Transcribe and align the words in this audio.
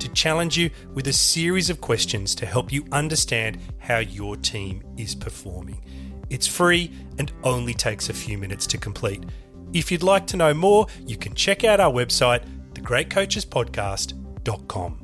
to 0.00 0.08
challenge 0.08 0.56
you 0.56 0.70
with 0.92 1.06
a 1.08 1.12
series 1.12 1.70
of 1.70 1.80
questions 1.80 2.34
to 2.36 2.46
help 2.46 2.72
you 2.72 2.84
understand 2.92 3.58
how 3.78 3.98
your 3.98 4.36
team 4.36 4.82
is 4.96 5.14
performing. 5.14 5.84
It's 6.30 6.46
free 6.46 6.90
and 7.18 7.30
only 7.42 7.74
takes 7.74 8.08
a 8.08 8.14
few 8.14 8.38
minutes 8.38 8.66
to 8.68 8.78
complete. 8.78 9.24
If 9.72 9.92
you'd 9.92 10.02
like 10.02 10.26
to 10.28 10.36
know 10.36 10.54
more, 10.54 10.86
you 11.06 11.16
can 11.16 11.34
check 11.34 11.64
out 11.64 11.80
our 11.80 11.92
website, 11.92 12.44
thegreatcoachespodcast.com. 12.74 15.03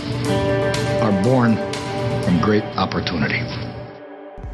are 1.01 1.23
born 1.23 1.55
from 2.23 2.39
great 2.41 2.63
opportunity. 2.77 3.41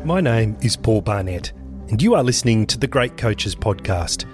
My 0.04 0.22
name 0.22 0.58
is 0.62 0.78
Paul 0.78 1.02
Barnett, 1.02 1.52
and 1.90 2.02
you 2.02 2.16
are 2.16 2.24
listening 2.24 2.66
to 2.68 2.78
the 2.78 2.88
Great 2.88 3.18
Coaches 3.18 3.56
Podcast, 3.56 4.26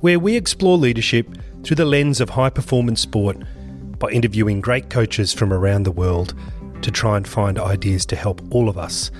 where 0.00 0.18
we 0.18 0.36
explore 0.36 0.78
leadership 0.78 1.28
through 1.62 1.76
the 1.76 1.84
lens 1.84 2.20
of 2.20 2.30
high 2.30 2.50
performance 2.50 3.00
sport 3.00 3.36
by 3.98 4.08
interviewing 4.10 4.60
great 4.60 4.90
coaches 4.90 5.32
from 5.32 5.52
around 5.52 5.82
the 5.82 5.92
world 5.92 6.34
to 6.82 6.90
try 6.90 7.16
and 7.16 7.26
find 7.26 7.58
ideas 7.58 8.06
to 8.06 8.16
help 8.16 8.40
all 8.50 8.68
of 8.68 8.78
us 8.78 9.10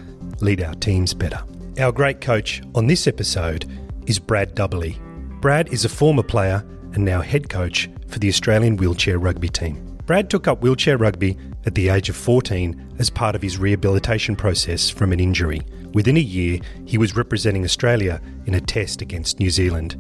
lead 0.41 0.63
our 0.63 0.75
teams 0.75 1.15
better. 1.15 1.43
Our 1.79 1.93
great 1.93 2.21
coach 2.21 2.63
on 2.75 2.87
this 2.87 3.07
episode 3.07 3.71
is 4.07 4.19
Brad 4.19 4.55
Dubberley. 4.55 4.99
Brad 5.41 5.73
is 5.73 5.85
a 5.85 5.89
former 5.89 6.23
player 6.23 6.65
and 6.95 7.05
now 7.05 7.21
head 7.21 7.49
coach 7.49 7.91
for 8.09 8.19
the 8.19 8.29
Australian 8.29 8.77
wheelchair 8.77 9.19
rugby 9.19 9.49
team. 9.49 9.86
Brad 10.07 10.31
took 10.31 10.47
up 10.47 10.63
wheelchair 10.63 10.97
rugby 10.97 11.37
at 11.67 11.75
the 11.75 11.89
age 11.89 12.09
of 12.09 12.15
14 12.15 12.95
as 13.01 13.11
part 13.11 13.35
of 13.35 13.43
his 13.43 13.59
rehabilitation 13.59 14.37
process 14.37 14.89
from 14.89 15.13
an 15.13 15.19
injury. 15.19 15.63
Within 15.95 16.17
a 16.17 16.21
year, 16.21 16.61
he 16.85 16.97
was 16.97 17.17
representing 17.17 17.65
Australia 17.65 18.21
in 18.47 18.55
a 18.55 18.61
test 18.61 19.03
against 19.03 19.41
New 19.41 19.51
Zealand. 19.51 19.97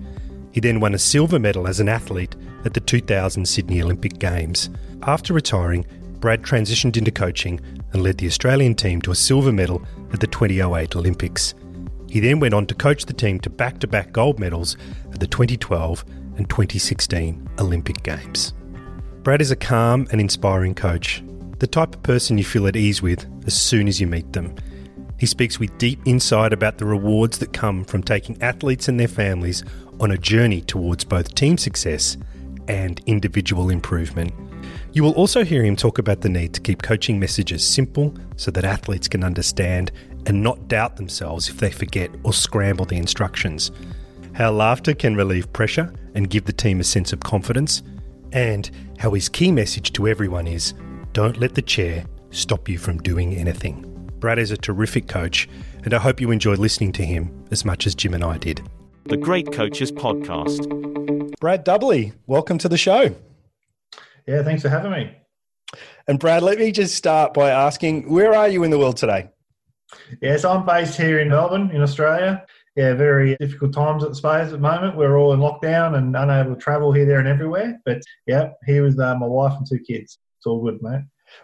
He 0.52 0.60
then 0.60 0.78
won 0.78 0.94
a 0.94 0.98
silver 0.98 1.40
medal 1.40 1.66
as 1.66 1.80
an 1.80 1.88
athlete 1.88 2.36
at 2.64 2.72
the 2.72 2.80
2000 2.80 3.44
Sydney 3.44 3.82
Olympic 3.82 4.20
Games. 4.20 4.70
After 5.02 5.34
retiring, 5.34 5.84
Brad 6.20 6.42
transitioned 6.42 6.96
into 6.96 7.10
coaching 7.10 7.60
and 7.92 8.02
led 8.02 8.18
the 8.18 8.28
Australian 8.28 8.76
team 8.76 9.02
to 9.02 9.10
a 9.10 9.16
silver 9.16 9.52
medal 9.52 9.82
at 10.12 10.20
the 10.20 10.28
2008 10.28 10.94
Olympics. 10.94 11.54
He 12.08 12.20
then 12.20 12.38
went 12.38 12.54
on 12.54 12.66
to 12.66 12.74
coach 12.76 13.06
the 13.06 13.12
team 13.12 13.40
to 13.40 13.50
back 13.50 13.80
to 13.80 13.88
back 13.88 14.12
gold 14.12 14.38
medals 14.38 14.76
at 15.12 15.18
the 15.18 15.26
2012 15.26 16.04
and 16.36 16.48
2016 16.48 17.48
Olympic 17.58 18.02
Games. 18.04 18.54
Brad 19.26 19.42
is 19.42 19.50
a 19.50 19.56
calm 19.56 20.06
and 20.12 20.20
inspiring 20.20 20.76
coach, 20.76 21.20
the 21.58 21.66
type 21.66 21.96
of 21.96 22.02
person 22.04 22.38
you 22.38 22.44
feel 22.44 22.68
at 22.68 22.76
ease 22.76 23.02
with 23.02 23.26
as 23.44 23.54
soon 23.54 23.88
as 23.88 24.00
you 24.00 24.06
meet 24.06 24.32
them. 24.32 24.54
He 25.18 25.26
speaks 25.26 25.58
with 25.58 25.76
deep 25.78 25.98
insight 26.04 26.52
about 26.52 26.78
the 26.78 26.84
rewards 26.84 27.38
that 27.38 27.52
come 27.52 27.82
from 27.82 28.04
taking 28.04 28.40
athletes 28.40 28.86
and 28.86 29.00
their 29.00 29.08
families 29.08 29.64
on 29.98 30.12
a 30.12 30.16
journey 30.16 30.60
towards 30.60 31.02
both 31.02 31.34
team 31.34 31.58
success 31.58 32.16
and 32.68 33.00
individual 33.06 33.68
improvement. 33.68 34.32
You 34.92 35.02
will 35.02 35.14
also 35.14 35.44
hear 35.44 35.64
him 35.64 35.74
talk 35.74 35.98
about 35.98 36.20
the 36.20 36.28
need 36.28 36.54
to 36.54 36.60
keep 36.60 36.82
coaching 36.82 37.18
messages 37.18 37.66
simple 37.66 38.14
so 38.36 38.52
that 38.52 38.64
athletes 38.64 39.08
can 39.08 39.24
understand 39.24 39.90
and 40.26 40.40
not 40.40 40.68
doubt 40.68 40.98
themselves 40.98 41.48
if 41.48 41.58
they 41.58 41.72
forget 41.72 42.12
or 42.22 42.32
scramble 42.32 42.84
the 42.84 42.96
instructions. 42.96 43.72
How 44.34 44.52
laughter 44.52 44.94
can 44.94 45.16
relieve 45.16 45.52
pressure 45.52 45.92
and 46.14 46.30
give 46.30 46.44
the 46.44 46.52
team 46.52 46.78
a 46.78 46.84
sense 46.84 47.12
of 47.12 47.18
confidence 47.18 47.82
and 48.32 48.70
how 48.98 49.12
his 49.12 49.28
key 49.28 49.50
message 49.52 49.92
to 49.92 50.08
everyone 50.08 50.46
is 50.46 50.74
don't 51.12 51.38
let 51.38 51.54
the 51.54 51.62
chair 51.62 52.04
stop 52.30 52.68
you 52.68 52.78
from 52.78 52.98
doing 52.98 53.34
anything. 53.34 53.82
Brad 54.18 54.38
is 54.38 54.50
a 54.50 54.56
terrific 54.56 55.08
coach, 55.08 55.48
and 55.84 55.94
I 55.94 55.98
hope 55.98 56.20
you 56.20 56.30
enjoyed 56.30 56.58
listening 56.58 56.92
to 56.92 57.04
him 57.04 57.44
as 57.50 57.64
much 57.64 57.86
as 57.86 57.94
Jim 57.94 58.14
and 58.14 58.24
I 58.24 58.38
did. 58.38 58.62
The 59.04 59.16
Great 59.16 59.52
Coaches 59.52 59.92
Podcast. 59.92 60.68
Brad 61.40 61.64
Dubberley, 61.64 62.12
welcome 62.26 62.58
to 62.58 62.68
the 62.68 62.76
show. 62.76 63.14
Yeah, 64.26 64.42
thanks 64.42 64.62
for 64.62 64.68
having 64.68 64.90
me. 64.90 65.16
And 66.08 66.18
Brad, 66.18 66.42
let 66.42 66.58
me 66.58 66.72
just 66.72 66.94
start 66.94 67.34
by 67.34 67.50
asking 67.50 68.10
where 68.10 68.34
are 68.34 68.48
you 68.48 68.64
in 68.64 68.70
the 68.70 68.78
world 68.78 68.96
today? 68.96 69.30
Yes, 70.20 70.44
I'm 70.44 70.66
based 70.66 70.96
here 70.96 71.20
in 71.20 71.28
Melbourne, 71.28 71.70
in 71.70 71.82
Australia 71.82 72.44
yeah, 72.76 72.92
very 72.92 73.36
difficult 73.40 73.72
times 73.72 74.04
at 74.04 74.10
the 74.10 74.14
space 74.14 74.46
at 74.46 74.50
the 74.50 74.58
moment. 74.58 74.96
We're 74.96 75.18
all 75.18 75.32
in 75.32 75.40
lockdown 75.40 75.96
and 75.96 76.14
unable 76.14 76.54
to 76.54 76.60
travel 76.60 76.92
here, 76.92 77.06
there, 77.06 77.18
and 77.18 77.28
everywhere. 77.28 77.80
But 77.84 78.02
yeah, 78.26 78.50
here 78.66 78.82
with 78.82 78.98
uh, 79.00 79.16
my 79.16 79.26
wife 79.26 79.54
and 79.56 79.66
two 79.66 79.78
kids. 79.78 80.18
It's 80.38 80.46
all 80.46 80.62
good, 80.62 80.82
mate. 80.82 81.02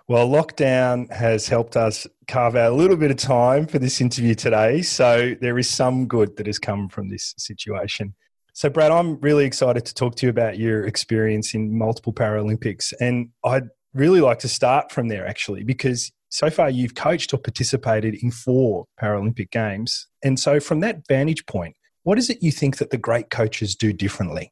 Well, 0.08 0.28
lockdown 0.28 1.10
has 1.10 1.48
helped 1.48 1.76
us 1.76 2.06
carve 2.28 2.54
out 2.54 2.72
a 2.72 2.74
little 2.74 2.96
bit 2.96 3.10
of 3.10 3.16
time 3.16 3.66
for 3.66 3.78
this 3.78 4.00
interview 4.00 4.34
today. 4.34 4.82
So 4.82 5.34
there 5.40 5.58
is 5.58 5.68
some 5.68 6.06
good 6.06 6.36
that 6.36 6.46
has 6.46 6.58
come 6.58 6.88
from 6.88 7.08
this 7.08 7.34
situation. 7.38 8.14
So, 8.52 8.68
Brad, 8.68 8.92
I'm 8.92 9.18
really 9.20 9.46
excited 9.46 9.86
to 9.86 9.94
talk 9.94 10.14
to 10.16 10.26
you 10.26 10.30
about 10.30 10.58
your 10.58 10.86
experience 10.86 11.54
in 11.54 11.76
multiple 11.76 12.12
Paralympics. 12.12 12.92
And 13.00 13.30
I'd 13.42 13.68
really 13.94 14.20
like 14.20 14.40
to 14.40 14.48
start 14.48 14.92
from 14.92 15.08
there, 15.08 15.26
actually, 15.26 15.64
because 15.64 16.12
so 16.32 16.48
far 16.48 16.70
you've 16.70 16.94
coached 16.94 17.34
or 17.34 17.36
participated 17.36 18.14
in 18.14 18.30
four 18.30 18.86
Paralympic 19.00 19.50
Games. 19.50 20.08
And 20.24 20.40
so, 20.40 20.60
from 20.60 20.80
that 20.80 21.06
vantage 21.06 21.44
point, 21.44 21.76
what 22.04 22.18
is 22.18 22.30
it 22.30 22.42
you 22.42 22.50
think 22.50 22.78
that 22.78 22.90
the 22.90 22.96
great 22.96 23.28
coaches 23.28 23.76
do 23.76 23.92
differently? 23.92 24.50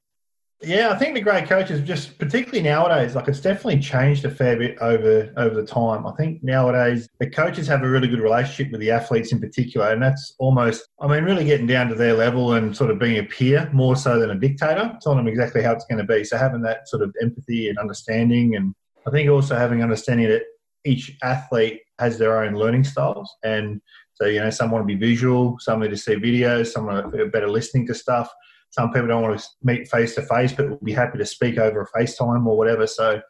Yeah, 0.63 0.91
I 0.91 0.99
think 0.99 1.15
the 1.15 1.23
great 1.23 1.49
coaches 1.49 1.81
just 1.81 2.19
particularly 2.19 2.61
nowadays, 2.61 3.15
like 3.15 3.29
it's 3.29 3.41
definitely 3.41 3.81
changed 3.81 4.27
a 4.27 4.31
fair 4.31 4.59
bit 4.59 4.77
over 4.83 5.33
over 5.39 5.55
the 5.55 5.67
time. 5.67 6.07
I 6.07 6.13
think 6.13 6.45
nowadays 6.45 7.09
the 7.19 7.31
coaches 7.31 7.67
have 7.69 7.83
a 7.83 7.89
really 7.89 8.09
good 8.09 8.21
relationship 8.21 8.71
with 8.71 8.83
the 8.83 8.91
athletes 8.91 9.33
in 9.33 9.41
particular, 9.41 9.91
and 9.91 10.03
that's 10.03 10.35
almost 10.39 10.87
I 11.01 11.07
mean, 11.07 11.25
really 11.25 11.47
getting 11.47 11.67
down 11.67 11.89
to 11.89 11.95
their 11.95 12.13
level 12.13 12.53
and 12.53 12.77
sort 12.77 12.91
of 12.91 12.99
being 12.99 13.17
a 13.19 13.23
peer 13.23 13.71
more 13.73 13.97
so 13.97 14.21
than 14.21 14.33
a 14.33 14.35
dictator, 14.35 14.99
telling 15.01 15.17
them 15.17 15.29
exactly 15.29 15.63
how 15.63 15.73
it's 15.73 15.87
going 15.87 16.07
to 16.07 16.13
be. 16.13 16.25
So 16.25 16.37
having 16.37 16.61
that 16.61 16.89
sort 16.89 17.03
of 17.03 17.17
empathy 17.23 17.71
and 17.71 17.79
understanding 17.79 18.55
and 18.55 18.75
I 19.07 19.11
think 19.11 19.31
also 19.31 19.57
having 19.57 19.83
understanding 19.83 20.29
that 20.29 20.43
each 20.85 21.17
athlete 21.23 21.81
has 21.99 22.19
their 22.19 22.43
own 22.43 22.55
learning 22.55 22.85
styles 22.85 23.31
and 23.45 23.81
so, 24.21 24.27
you 24.27 24.41
know, 24.41 24.51
some 24.51 24.71
want 24.71 24.87
to 24.87 24.95
be 24.95 25.01
visual, 25.01 25.57
some 25.61 25.81
need 25.81 25.91
to 25.91 25.97
see 25.97 26.15
videos, 26.15 26.69
some 26.69 26.91
are 26.91 27.27
better 27.27 27.49
listening 27.49 27.87
to 27.87 27.95
stuff. 27.95 28.31
Some 28.69 28.93
people 28.93 29.09
don't 29.09 29.23
want 29.23 29.41
to 29.41 29.47
meet 29.63 29.89
face 29.89 30.15
to 30.15 30.23
face, 30.23 30.53
but 30.53 30.69
will 30.69 30.77
be 30.77 30.93
happy 30.93 31.17
to 31.17 31.25
speak 31.25 31.57
over 31.57 31.81
a 31.81 31.99
FaceTime 31.99 32.47
or 32.47 32.57
whatever. 32.57 32.87
So, 32.87 33.21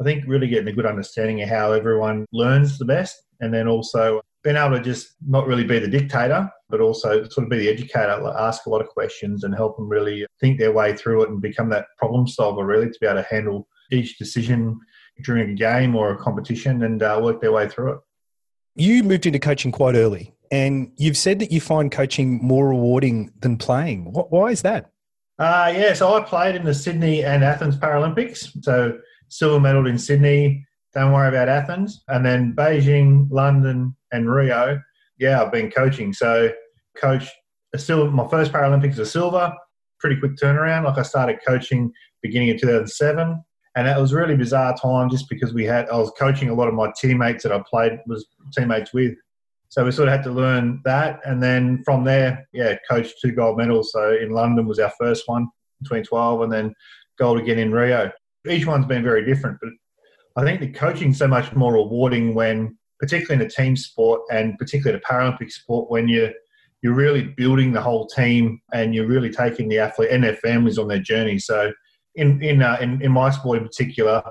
I 0.00 0.04
think 0.04 0.24
really 0.26 0.48
getting 0.48 0.68
a 0.68 0.72
good 0.72 0.86
understanding 0.86 1.42
of 1.42 1.48
how 1.48 1.72
everyone 1.72 2.26
learns 2.32 2.78
the 2.78 2.84
best, 2.84 3.22
and 3.40 3.54
then 3.54 3.68
also 3.68 4.20
being 4.42 4.56
able 4.56 4.76
to 4.76 4.82
just 4.82 5.14
not 5.26 5.46
really 5.46 5.64
be 5.64 5.78
the 5.78 5.88
dictator, 5.88 6.50
but 6.68 6.80
also 6.80 7.26
sort 7.28 7.44
of 7.44 7.48
be 7.48 7.58
the 7.58 7.68
educator, 7.68 8.20
ask 8.36 8.66
a 8.66 8.70
lot 8.70 8.82
of 8.82 8.88
questions 8.88 9.44
and 9.44 9.54
help 9.54 9.76
them 9.76 9.88
really 9.88 10.26
think 10.40 10.58
their 10.58 10.72
way 10.72 10.94
through 10.94 11.22
it 11.22 11.30
and 11.30 11.40
become 11.40 11.70
that 11.70 11.86
problem 11.96 12.26
solver, 12.26 12.66
really, 12.66 12.90
to 12.90 12.98
be 13.00 13.06
able 13.06 13.22
to 13.22 13.28
handle 13.30 13.66
each 13.90 14.18
decision 14.18 14.78
during 15.22 15.50
a 15.50 15.54
game 15.54 15.94
or 15.94 16.12
a 16.12 16.16
competition 16.16 16.82
and 16.82 17.02
uh, 17.02 17.20
work 17.22 17.40
their 17.40 17.52
way 17.52 17.68
through 17.68 17.92
it. 17.92 17.98
You 18.74 19.02
moved 19.02 19.26
into 19.26 19.38
coaching 19.38 19.72
quite 19.72 19.94
early. 19.94 20.34
And 20.50 20.92
you've 20.96 21.16
said 21.16 21.38
that 21.40 21.50
you 21.50 21.60
find 21.60 21.90
coaching 21.90 22.38
more 22.42 22.68
rewarding 22.68 23.32
than 23.40 23.56
playing. 23.56 24.04
why 24.12 24.50
is 24.50 24.62
that? 24.62 24.90
Uh, 25.38 25.72
yeah, 25.74 25.94
so 25.94 26.14
I 26.14 26.20
played 26.22 26.54
in 26.54 26.64
the 26.64 26.74
Sydney 26.74 27.24
and 27.24 27.42
Athens 27.42 27.76
Paralympics. 27.76 28.50
So 28.62 28.98
silver 29.28 29.58
medal 29.58 29.86
in 29.86 29.98
Sydney. 29.98 30.64
Don't 30.94 31.12
worry 31.12 31.28
about 31.28 31.48
Athens. 31.48 32.04
And 32.08 32.24
then 32.24 32.54
Beijing, 32.54 33.28
London, 33.30 33.96
and 34.12 34.30
Rio. 34.30 34.80
Yeah, 35.18 35.42
I've 35.42 35.50
been 35.50 35.70
coaching. 35.70 36.12
So 36.12 36.52
coach 36.96 37.28
a 37.74 37.78
silver. 37.78 38.10
My 38.10 38.28
first 38.28 38.52
Paralympics 38.52 38.98
was 38.98 39.10
silver. 39.10 39.52
Pretty 39.98 40.20
quick 40.20 40.36
turnaround. 40.36 40.84
Like 40.84 40.98
I 40.98 41.02
started 41.02 41.38
coaching 41.46 41.92
beginning 42.22 42.50
of 42.50 42.60
2007, 42.60 43.44
and 43.76 43.86
that 43.86 44.00
was 44.00 44.12
really 44.12 44.36
bizarre 44.36 44.76
time 44.76 45.10
just 45.10 45.28
because 45.28 45.52
we 45.52 45.64
had 45.64 45.88
I 45.88 45.96
was 45.96 46.12
coaching 46.18 46.48
a 46.48 46.54
lot 46.54 46.68
of 46.68 46.74
my 46.74 46.92
teammates 47.00 47.42
that 47.42 47.52
I 47.52 47.62
played 47.68 47.98
was 48.06 48.26
teammates 48.54 48.92
with 48.92 49.14
so 49.74 49.84
we 49.84 49.90
sort 49.90 50.06
of 50.06 50.12
had 50.12 50.22
to 50.22 50.30
learn 50.30 50.80
that, 50.84 51.18
and 51.24 51.42
then 51.42 51.82
from 51.84 52.04
there, 52.04 52.46
yeah, 52.52 52.76
coached 52.88 53.16
two 53.20 53.32
gold 53.32 53.58
medals. 53.58 53.90
So 53.90 54.16
in 54.16 54.30
London 54.30 54.68
was 54.68 54.78
our 54.78 54.92
first 55.00 55.24
one 55.26 55.48
between 55.82 56.04
12, 56.04 56.42
and 56.42 56.52
then 56.52 56.74
gold 57.18 57.40
again 57.40 57.58
in 57.58 57.72
Rio. 57.72 58.12
Each 58.48 58.66
one's 58.66 58.86
been 58.86 59.02
very 59.02 59.26
different, 59.26 59.58
but 59.60 59.70
I 60.36 60.44
think 60.44 60.60
the 60.60 60.70
coaching's 60.70 61.18
so 61.18 61.26
much 61.26 61.52
more 61.56 61.72
rewarding 61.72 62.36
when, 62.36 62.78
particularly 63.00 63.42
in 63.42 63.50
a 63.50 63.50
team 63.50 63.74
sport, 63.74 64.20
and 64.30 64.56
particularly 64.58 64.96
the 65.00 65.12
Paralympic 65.12 65.50
sport, 65.50 65.90
when 65.90 66.06
you 66.06 66.32
you're 66.82 66.94
really 66.94 67.22
building 67.22 67.72
the 67.72 67.80
whole 67.80 68.06
team 68.06 68.60
and 68.72 68.94
you're 68.94 69.08
really 69.08 69.30
taking 69.30 69.68
the 69.68 69.80
athlete 69.80 70.10
and 70.12 70.22
their 70.22 70.36
families 70.36 70.78
on 70.78 70.86
their 70.86 71.00
journey. 71.00 71.38
So 71.40 71.72
in 72.16 72.42
in 72.42 72.62
uh, 72.62 72.78
in, 72.80 73.02
in 73.02 73.12
my 73.12 73.30
sport 73.30 73.58
in 73.58 73.64
particular, 73.64 74.22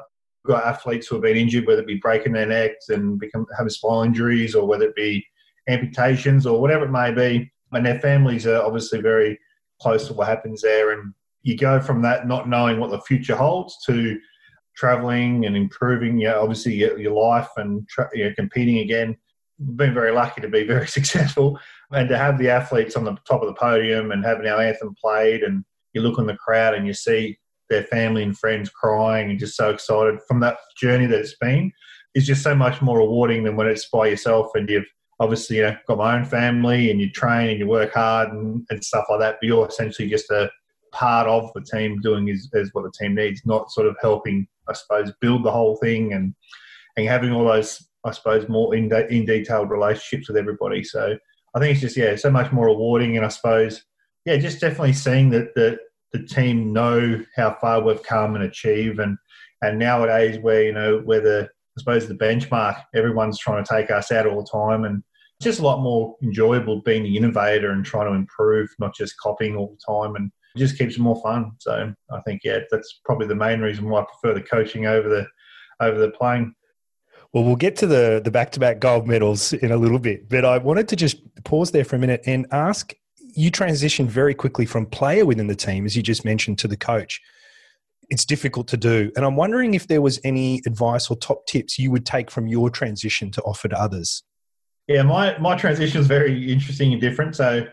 we've 0.44 0.56
got 0.56 0.66
athletes 0.66 1.08
who 1.08 1.16
have 1.16 1.24
been 1.24 1.38
injured, 1.38 1.68
whether 1.68 1.82
it 1.82 1.88
be 1.88 1.96
breaking 1.96 2.34
their 2.34 2.46
necks 2.46 2.90
and 2.90 3.20
become 3.20 3.46
having 3.58 3.70
spinal 3.70 4.04
injuries, 4.04 4.56
or 4.56 4.68
whether 4.68 4.86
it 4.86 4.96
be 4.96 5.26
amputations 5.68 6.46
or 6.46 6.60
whatever 6.60 6.86
it 6.86 6.92
may 6.92 7.12
be. 7.12 7.52
And 7.72 7.86
their 7.86 8.00
families 8.00 8.46
are 8.46 8.62
obviously 8.62 9.02
very 9.02 9.40
close 9.82 10.08
to 10.08 10.14
what 10.14 10.28
happens 10.28 10.62
there. 10.62 10.92
And 10.92 11.14
you 11.42 11.58
go 11.58 11.80
from 11.80 12.02
that 12.04 12.28
not 12.28 12.48
knowing 12.48 12.80
what 12.80 12.92
the 12.92 13.02
future 13.02 13.36
holds 13.36 13.78
to 13.86 14.20
traveling 14.76 15.46
and 15.46 15.56
improving, 15.56 16.18
you 16.18 16.28
know, 16.28 16.42
obviously 16.42 16.74
your, 16.74 16.98
your 17.00 17.14
life 17.14 17.50
and 17.58 17.88
tra- 17.88 18.10
you 18.14 18.26
know, 18.26 18.34
competing 18.36 18.80
again. 18.80 19.18
Been 19.60 19.94
very 19.94 20.12
lucky 20.12 20.42
to 20.42 20.48
be 20.48 20.66
very 20.66 20.88
successful 21.00 21.60
and 21.92 22.10
to 22.10 22.18
have 22.18 22.38
the 22.38 22.50
athletes 22.50 22.96
on 22.96 23.04
the 23.04 23.16
top 23.28 23.42
of 23.42 23.48
the 23.48 23.54
podium 23.54 24.12
and 24.12 24.26
having 24.26 24.48
our 24.48 24.62
anthem 24.62 24.96
played 25.00 25.44
and 25.44 25.64
you 25.94 26.02
look 26.02 26.18
in 26.18 26.26
the 26.26 26.36
crowd 26.36 26.74
and 26.74 26.88
you 26.88 26.94
see 26.94 27.38
their 27.70 27.84
family 27.84 28.24
and 28.24 28.38
friends 28.38 28.70
crying 28.70 29.30
and 29.30 29.40
just 29.40 29.56
so 29.56 29.70
excited 29.70 30.20
from 30.28 30.40
that 30.42 30.58
journey 30.78 31.06
that 31.06 31.20
it's 31.20 31.36
been 31.36 31.72
is 32.16 32.28
just 32.28 32.44
so 32.44 32.56
much 32.56 32.82
more 32.82 33.00
rewarding 33.00 33.44
than 33.44 33.56
when 33.56 33.68
it's 33.68 33.90
by 33.90 34.08
yourself 34.08 34.52
and 34.56 34.70
you've 34.70 34.86
obviously, 35.20 35.58
you 35.58 35.64
know, 35.64 35.78
got 35.88 35.98
my 35.98 36.16
own 36.16 36.26
family 36.26 36.92
and 36.92 37.00
you 37.00 37.10
train 37.10 37.50
and 37.50 37.60
you 37.60 37.68
work 37.68 37.94
hard 37.94 38.30
and, 38.30 38.66
and 38.70 38.84
stuff 38.84 39.06
like 39.10 39.20
that. 39.20 39.38
But 39.40 39.48
you're 39.48 39.68
essentially 39.68 40.10
just 40.10 40.30
a 40.32 40.50
part 40.92 41.28
of 41.28 41.52
the 41.54 41.62
team 41.62 42.00
doing 42.02 42.28
is, 42.28 42.50
is 42.54 42.74
what 42.74 42.84
the 42.84 42.92
team 42.92 43.16
needs, 43.16 43.42
not 43.46 43.72
sort 43.72 43.88
of 43.88 43.96
helping, 44.02 44.48
I 44.68 44.74
suppose, 44.74 45.12
build 45.22 45.44
the 45.44 45.52
whole 45.52 45.76
thing 45.78 46.14
and 46.14 46.34
and 46.96 47.08
having 47.08 47.32
all 47.32 47.46
those, 47.46 47.84
I 48.06 48.12
suppose, 48.12 48.48
more 48.48 48.76
in, 48.76 48.88
de- 48.88 49.12
in 49.12 49.26
detailed 49.26 49.72
relationships 49.72 50.28
with 50.28 50.38
everybody. 50.38 50.84
So 50.84 51.18
I 51.56 51.60
think 51.60 51.72
it's 51.72 51.82
just 51.82 51.98
yeah, 51.98 52.16
so 52.16 52.30
much 52.30 52.52
more 52.52 52.68
rewarding, 52.68 53.18
and 53.18 53.26
I 53.26 53.30
suppose 53.30 53.84
yeah, 54.26 54.38
just 54.38 54.62
definitely 54.62 54.94
seeing 54.94 55.30
that 55.32 55.54
the 55.56 55.78
the 56.14 56.24
team 56.24 56.72
know 56.72 57.24
how 57.36 57.58
far 57.60 57.82
we've 57.82 58.04
come 58.04 58.36
and 58.36 58.44
achieve, 58.44 59.00
and 59.00 59.18
and 59.62 59.80
nowadays 59.80 60.40
where 60.40 60.64
you 60.64 60.74
know 60.74 61.00
where 61.00 61.22
the 61.22 61.50
I 61.78 61.80
suppose 61.80 62.08
the 62.08 62.16
benchmark. 62.16 62.82
Everyone's 62.96 63.40
trying 63.40 63.64
to 63.64 63.70
take 63.70 63.92
us 63.92 64.12
out 64.12 64.28
all 64.28 64.42
the 64.42 64.50
time, 64.50 64.86
and 64.86 65.04
it's 65.40 65.46
just 65.46 65.60
a 65.60 65.64
lot 65.64 65.82
more 65.82 66.16
enjoyable 66.22 66.82
being 66.82 67.04
the 67.04 67.18
innovator 67.18 67.72
and 67.72 67.84
trying 67.84 68.08
to 68.08 68.16
improve, 68.16 68.70
not 68.80 68.96
just 68.96 69.18
copying 69.18 69.56
all 69.56 69.76
the 69.76 69.94
time. 69.94 70.16
And 70.16 70.32
it 70.56 70.60
just 70.60 70.78
keeps 70.78 70.96
it 70.96 71.02
more 71.02 71.22
fun. 71.22 71.52
So 71.60 71.94
I 72.12 72.22
think 72.22 72.42
yeah, 72.44 72.60
that's 72.70 73.02
probably 73.04 73.28
the 73.28 73.36
main 73.36 73.60
reason 73.60 73.90
why 73.90 74.02
I 74.02 74.06
prefer 74.06 74.36
the 74.36 74.46
coaching 74.46 74.86
over 74.86 75.10
the 75.10 75.28
over 75.80 75.98
the 75.98 76.12
playing. 76.12 76.54
Well, 77.34 77.44
we'll 77.44 77.56
get 77.56 77.76
to 77.78 77.88
the 77.88 78.22
the 78.24 78.30
back 78.30 78.52
to 78.52 78.60
back 78.60 78.80
gold 78.80 79.08
medals 79.08 79.54
in 79.54 79.72
a 79.72 79.78
little 79.78 80.00
bit, 80.00 80.30
but 80.30 80.46
I 80.46 80.60
wanted 80.60 80.88
to 80.90 80.96
just 80.96 81.18
pause 81.44 81.72
there 81.72 81.84
for 81.84 81.96
a 81.96 82.00
minute 82.00 82.22
and 82.28 82.46
ask. 82.52 82.94
You 83.36 83.52
transitioned 83.52 84.08
very 84.08 84.34
quickly 84.34 84.66
from 84.66 84.86
player 84.86 85.26
within 85.26 85.48
the 85.48 85.56
team, 85.56 85.86
as 85.86 85.96
you 85.96 86.04
just 86.04 86.24
mentioned, 86.24 86.60
to 86.60 86.68
the 86.68 86.78
coach 86.78 87.22
it's 88.10 88.26
difficult 88.26 88.68
to 88.68 88.78
do. 88.78 89.12
And 89.16 89.26
I'm 89.26 89.36
wondering 89.36 89.74
if 89.74 89.88
there 89.88 90.02
was 90.02 90.20
any 90.24 90.62
advice 90.66 91.10
or 91.10 91.18
top 91.18 91.46
tips 91.48 91.80
you 91.80 91.92
would 91.92 92.06
take 92.06 92.30
from 92.30 92.48
your 92.48 92.70
transition 92.70 93.32
to 93.32 93.42
offer 93.42 93.68
to 93.68 93.80
others. 93.80 94.24
Yeah, 94.88 95.04
my, 95.04 95.38
my 95.38 95.56
transition 95.56 95.98
was 95.98 96.08
very 96.08 96.52
interesting 96.52 96.92
and 96.92 97.02
different. 97.02 97.36
So 97.36 97.66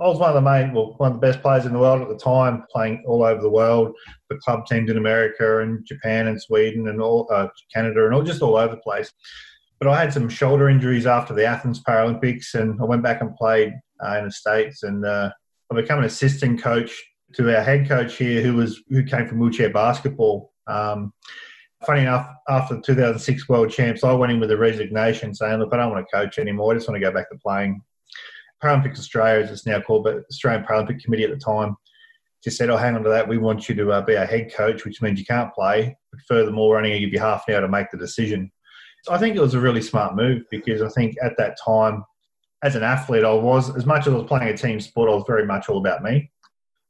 I 0.00 0.06
was 0.06 0.18
one 0.18 0.28
of 0.28 0.34
the 0.34 0.40
main, 0.40 0.72
well, 0.72 0.94
one 0.98 1.12
of 1.12 1.20
the 1.20 1.26
best 1.26 1.42
players 1.42 1.66
in 1.66 1.72
the 1.72 1.78
world 1.78 2.02
at 2.02 2.08
the 2.08 2.18
time, 2.18 2.64
playing 2.70 3.02
all 3.06 3.24
over 3.24 3.40
the 3.40 3.50
world, 3.50 3.94
the 4.28 4.36
club 4.36 4.66
teams 4.66 4.90
in 4.90 4.98
America 4.98 5.60
and 5.60 5.84
Japan 5.86 6.28
and 6.28 6.40
Sweden 6.40 6.88
and 6.88 7.00
all 7.00 7.26
uh, 7.32 7.48
Canada 7.74 8.04
and 8.04 8.14
all 8.14 8.22
just 8.22 8.42
all 8.42 8.56
over 8.56 8.74
the 8.74 8.80
place. 8.82 9.12
But 9.78 9.88
I 9.88 10.00
had 10.00 10.12
some 10.12 10.28
shoulder 10.28 10.68
injuries 10.68 11.06
after 11.06 11.34
the 11.34 11.44
Athens 11.44 11.82
Paralympics, 11.82 12.54
and 12.54 12.80
I 12.80 12.84
went 12.84 13.02
back 13.02 13.20
and 13.20 13.34
played 13.36 13.74
uh, 14.04 14.18
in 14.18 14.24
the 14.24 14.32
states, 14.32 14.82
and 14.82 15.04
uh, 15.04 15.30
I 15.70 15.74
became 15.74 15.98
an 15.98 16.04
assistant 16.04 16.60
coach 16.60 17.04
to 17.34 17.56
our 17.56 17.62
head 17.62 17.88
coach 17.88 18.16
here, 18.16 18.42
who 18.42 18.54
was 18.54 18.82
who 18.88 19.04
came 19.04 19.28
from 19.28 19.38
wheelchair 19.38 19.70
basketball. 19.70 20.52
Um, 20.66 21.12
funny 21.86 22.02
enough, 22.02 22.28
after 22.48 22.76
the 22.76 22.82
2006 22.82 23.48
World 23.48 23.70
Champs, 23.70 24.02
I 24.02 24.12
went 24.12 24.32
in 24.32 24.40
with 24.40 24.50
a 24.50 24.56
resignation, 24.56 25.34
saying, 25.34 25.58
"Look, 25.58 25.72
I 25.72 25.76
don't 25.76 25.92
want 25.92 26.06
to 26.06 26.16
coach 26.16 26.38
anymore. 26.38 26.72
I 26.72 26.76
just 26.76 26.88
want 26.88 27.00
to 27.00 27.06
go 27.06 27.12
back 27.12 27.30
to 27.30 27.38
playing." 27.38 27.80
Paralympics 28.62 28.98
Australia, 28.98 29.44
as 29.44 29.52
it's 29.52 29.66
now 29.66 29.80
called, 29.80 30.02
but 30.02 30.24
Australian 30.30 30.64
Paralympic 30.64 31.00
Committee 31.04 31.22
at 31.22 31.30
the 31.30 31.36
time, 31.36 31.76
just 32.42 32.56
said, 32.56 32.70
"Oh, 32.70 32.76
hang 32.76 32.96
on 32.96 33.04
to 33.04 33.10
that. 33.10 33.28
We 33.28 33.38
want 33.38 33.68
you 33.68 33.74
to 33.76 33.92
uh, 33.92 34.00
be 34.00 34.16
our 34.16 34.26
head 34.26 34.52
coach, 34.52 34.84
which 34.84 35.00
means 35.00 35.20
you 35.20 35.26
can't 35.26 35.54
play. 35.54 35.96
But 36.10 36.20
furthermore, 36.26 36.70
we're 36.70 36.78
only 36.78 36.90
going 36.90 37.02
to 37.02 37.06
give 37.06 37.14
you 37.14 37.20
half 37.20 37.44
an 37.46 37.54
hour 37.54 37.60
to 37.60 37.68
make 37.68 37.90
the 37.92 37.98
decision." 37.98 38.50
So 39.04 39.12
I 39.12 39.18
think 39.18 39.36
it 39.36 39.40
was 39.40 39.54
a 39.54 39.60
really 39.60 39.82
smart 39.82 40.16
move 40.16 40.44
because 40.50 40.82
I 40.82 40.88
think 40.88 41.16
at 41.22 41.36
that 41.38 41.56
time, 41.64 42.04
as 42.62 42.74
an 42.74 42.82
athlete, 42.82 43.24
I 43.24 43.32
was 43.32 43.74
as 43.76 43.86
much 43.86 44.06
as 44.06 44.12
I 44.12 44.16
was 44.16 44.26
playing 44.26 44.48
a 44.48 44.56
team 44.56 44.80
sport, 44.80 45.10
I 45.10 45.14
was 45.14 45.24
very 45.26 45.46
much 45.46 45.68
all 45.68 45.78
about 45.78 46.02
me 46.02 46.30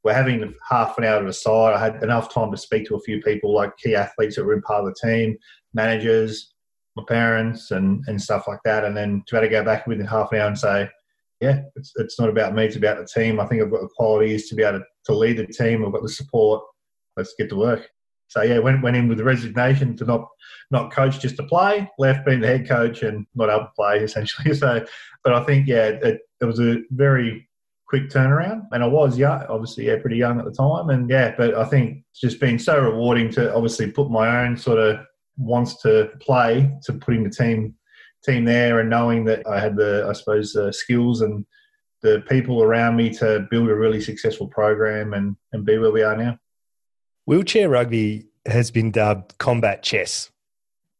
we're 0.03 0.13
having 0.13 0.53
half 0.67 0.97
an 0.97 1.03
hour 1.03 1.19
to 1.19 1.27
decide. 1.27 1.73
I 1.73 1.79
had 1.79 2.03
enough 2.03 2.33
time 2.33 2.51
to 2.51 2.57
speak 2.57 2.87
to 2.87 2.95
a 2.95 3.01
few 3.01 3.21
people, 3.21 3.53
like 3.53 3.77
key 3.77 3.95
athletes 3.95 4.35
that 4.35 4.45
were 4.45 4.53
in 4.53 4.61
part 4.61 4.85
of 4.85 4.93
the 4.93 5.07
team, 5.07 5.37
managers, 5.73 6.53
my 6.95 7.03
parents, 7.07 7.71
and, 7.71 8.03
and 8.07 8.21
stuff 8.21 8.47
like 8.47 8.59
that. 8.63 8.85
And 8.85 8.95
then 8.95 9.23
to 9.27 9.33
be 9.33 9.37
able 9.37 9.47
to 9.47 9.51
go 9.51 9.63
back 9.63 9.87
within 9.87 10.05
half 10.05 10.31
an 10.31 10.39
hour 10.39 10.47
and 10.47 10.57
say, 10.57 10.89
yeah, 11.41 11.61
it's, 11.75 11.93
it's 11.97 12.19
not 12.19 12.29
about 12.29 12.55
me, 12.55 12.65
it's 12.65 12.75
about 12.75 12.97
the 12.97 13.05
team. 13.05 13.39
I 13.39 13.45
think 13.45 13.61
I've 13.61 13.71
got 13.71 13.81
the 13.81 13.89
qualities 13.95 14.49
to 14.49 14.55
be 14.55 14.63
able 14.63 14.79
to, 14.79 14.85
to 15.05 15.13
lead 15.13 15.37
the 15.37 15.47
team. 15.47 15.85
I've 15.85 15.91
got 15.91 16.01
the 16.01 16.09
support. 16.09 16.63
Let's 17.17 17.35
get 17.37 17.49
to 17.49 17.55
work. 17.55 17.89
So 18.29 18.41
yeah, 18.43 18.59
went 18.59 18.81
went 18.81 18.95
in 18.95 19.09
with 19.09 19.17
the 19.17 19.23
resignation 19.23 19.97
to 19.97 20.05
not 20.05 20.27
not 20.71 20.91
coach 20.91 21.19
just 21.19 21.35
to 21.37 21.43
play, 21.43 21.89
left 21.97 22.25
being 22.25 22.39
the 22.39 22.47
head 22.47 22.67
coach 22.67 23.03
and 23.03 23.25
not 23.35 23.49
able 23.49 23.65
to 23.65 23.71
play 23.75 23.97
essentially. 24.03 24.55
So, 24.55 24.85
but 25.23 25.33
I 25.33 25.43
think 25.43 25.67
yeah, 25.67 25.87
it, 25.87 26.21
it 26.39 26.45
was 26.45 26.59
a 26.59 26.77
very 26.91 27.49
quick 27.89 28.09
turnaround. 28.09 28.67
And 28.71 28.83
I 28.83 28.87
was 28.87 29.17
young, 29.17 29.43
obviously, 29.49 29.87
yeah, 29.87 29.97
pretty 29.99 30.17
young 30.17 30.39
at 30.39 30.45
the 30.45 30.51
time. 30.51 30.89
And 30.91 31.09
yeah, 31.09 31.33
but 31.35 31.55
I 31.55 31.65
think 31.65 32.03
it's 32.11 32.21
just 32.21 32.39
been 32.39 32.59
so 32.59 32.79
rewarding 32.79 33.31
to 33.31 33.53
obviously 33.53 33.91
put 33.91 34.11
my 34.11 34.45
own 34.45 34.55
sort 34.55 34.77
of 34.77 34.99
wants 35.37 35.81
to 35.81 36.11
play 36.21 36.71
to 36.83 36.93
putting 36.93 37.23
the 37.23 37.29
team 37.29 37.75
team 38.23 38.45
there 38.45 38.79
and 38.79 38.89
knowing 38.89 39.23
that 39.25 39.47
I 39.47 39.59
had 39.59 39.75
the, 39.75 40.05
I 40.07 40.13
suppose, 40.13 40.55
uh, 40.55 40.71
skills 40.71 41.21
and 41.21 41.45
the 42.01 42.21
people 42.27 42.61
around 42.61 42.95
me 42.95 43.09
to 43.11 43.47
build 43.49 43.69
a 43.69 43.75
really 43.75 44.01
successful 44.01 44.47
program 44.47 45.13
and, 45.13 45.35
and 45.53 45.65
be 45.65 45.77
where 45.77 45.91
we 45.91 46.03
are 46.03 46.17
now. 46.17 46.37
Wheelchair 47.29 47.69
rugby 47.69 48.25
has 48.47 48.71
been 48.71 48.89
dubbed 48.89 49.37
combat 49.37 49.83
chess. 49.83 50.31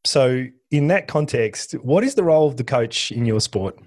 So, 0.05 0.45
in 0.69 0.89
that 0.89 1.07
context, 1.07 1.71
what 1.81 2.03
is 2.03 2.13
the 2.13 2.23
role 2.23 2.47
of 2.47 2.55
the 2.55 2.63
coach 2.63 3.11
in 3.11 3.25
your 3.25 3.41
sport? 3.41 3.79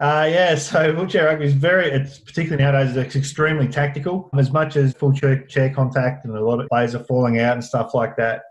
Uh, 0.00 0.26
yeah, 0.26 0.54
so 0.54 0.94
wheelchair 0.94 1.26
rugby 1.26 1.44
is 1.44 1.52
very, 1.52 1.90
it's 1.90 2.18
particularly 2.18 2.62
nowadays, 2.62 2.96
it's 2.96 3.14
extremely 3.14 3.68
tactical. 3.68 4.30
As 4.38 4.50
much 4.50 4.76
as 4.76 4.94
full 4.94 5.12
chair, 5.12 5.70
contact 5.74 6.24
and 6.24 6.34
a 6.34 6.42
lot 6.42 6.62
of 6.62 6.68
players 6.68 6.94
are 6.94 7.04
falling 7.04 7.40
out 7.40 7.52
and 7.52 7.62
stuff 7.62 7.92
like 7.92 8.16
that, 8.16 8.44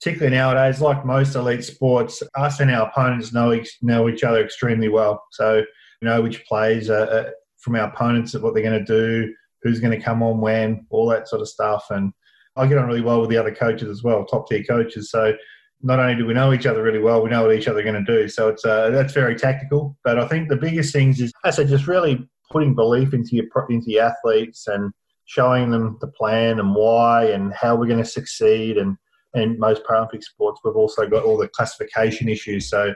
particularly 0.00 0.36
nowadays, 0.36 0.80
like 0.80 1.06
most 1.06 1.36
elite 1.36 1.62
sports, 1.62 2.20
us 2.34 2.58
and 2.58 2.68
our 2.68 2.88
opponents 2.88 3.32
know 3.32 3.52
each, 3.52 3.78
know 3.80 4.08
each 4.08 4.24
other 4.24 4.44
extremely 4.44 4.88
well. 4.88 5.22
So, 5.30 5.58
you 5.58 6.08
know 6.08 6.20
which 6.20 6.44
plays 6.46 6.90
are, 6.90 7.32
from 7.58 7.76
our 7.76 7.86
opponents, 7.86 8.34
what 8.34 8.54
they're 8.54 8.64
going 8.64 8.84
to 8.84 8.84
do, 8.84 9.32
who's 9.62 9.78
going 9.78 9.96
to 9.96 10.04
come 10.04 10.20
on 10.20 10.40
when, 10.40 10.84
all 10.90 11.06
that 11.10 11.28
sort 11.28 11.42
of 11.42 11.48
stuff. 11.48 11.86
And 11.90 12.12
I 12.56 12.66
get 12.66 12.78
on 12.78 12.86
really 12.86 13.00
well 13.00 13.20
with 13.20 13.30
the 13.30 13.36
other 13.36 13.54
coaches 13.54 13.88
as 13.88 14.02
well, 14.02 14.24
top 14.24 14.48
tier 14.48 14.62
coaches. 14.62 15.10
So 15.10 15.34
not 15.82 15.98
only 15.98 16.14
do 16.14 16.26
we 16.26 16.34
know 16.34 16.52
each 16.52 16.66
other 16.66 16.82
really 16.82 16.98
well, 16.98 17.22
we 17.22 17.30
know 17.30 17.42
what 17.46 17.54
each 17.54 17.66
other 17.66 17.80
are 17.80 17.84
going 17.84 18.04
to 18.04 18.12
do. 18.12 18.28
So 18.28 18.48
it's 18.48 18.64
uh, 18.64 18.90
that's 18.90 19.12
very 19.12 19.34
tactical. 19.34 19.96
But 20.04 20.18
I 20.18 20.28
think 20.28 20.48
the 20.48 20.56
biggest 20.56 20.92
things 20.92 21.20
is, 21.20 21.32
as 21.44 21.54
I 21.54 21.62
said, 21.62 21.68
just 21.68 21.86
really 21.86 22.28
putting 22.50 22.74
belief 22.74 23.14
into 23.14 23.36
your 23.36 23.46
into 23.68 23.90
your 23.90 24.04
athletes 24.04 24.66
and 24.68 24.92
showing 25.24 25.70
them 25.70 25.98
the 26.00 26.08
plan 26.08 26.60
and 26.60 26.74
why 26.74 27.26
and 27.26 27.52
how 27.54 27.74
we're 27.74 27.86
going 27.86 28.02
to 28.02 28.08
succeed. 28.08 28.76
And 28.76 28.96
and 29.34 29.58
most 29.58 29.82
Paralympic 29.84 30.22
sports, 30.22 30.60
we've 30.62 30.76
also 30.76 31.08
got 31.08 31.24
all 31.24 31.38
the 31.38 31.48
classification 31.48 32.28
issues. 32.28 32.68
So 32.68 32.94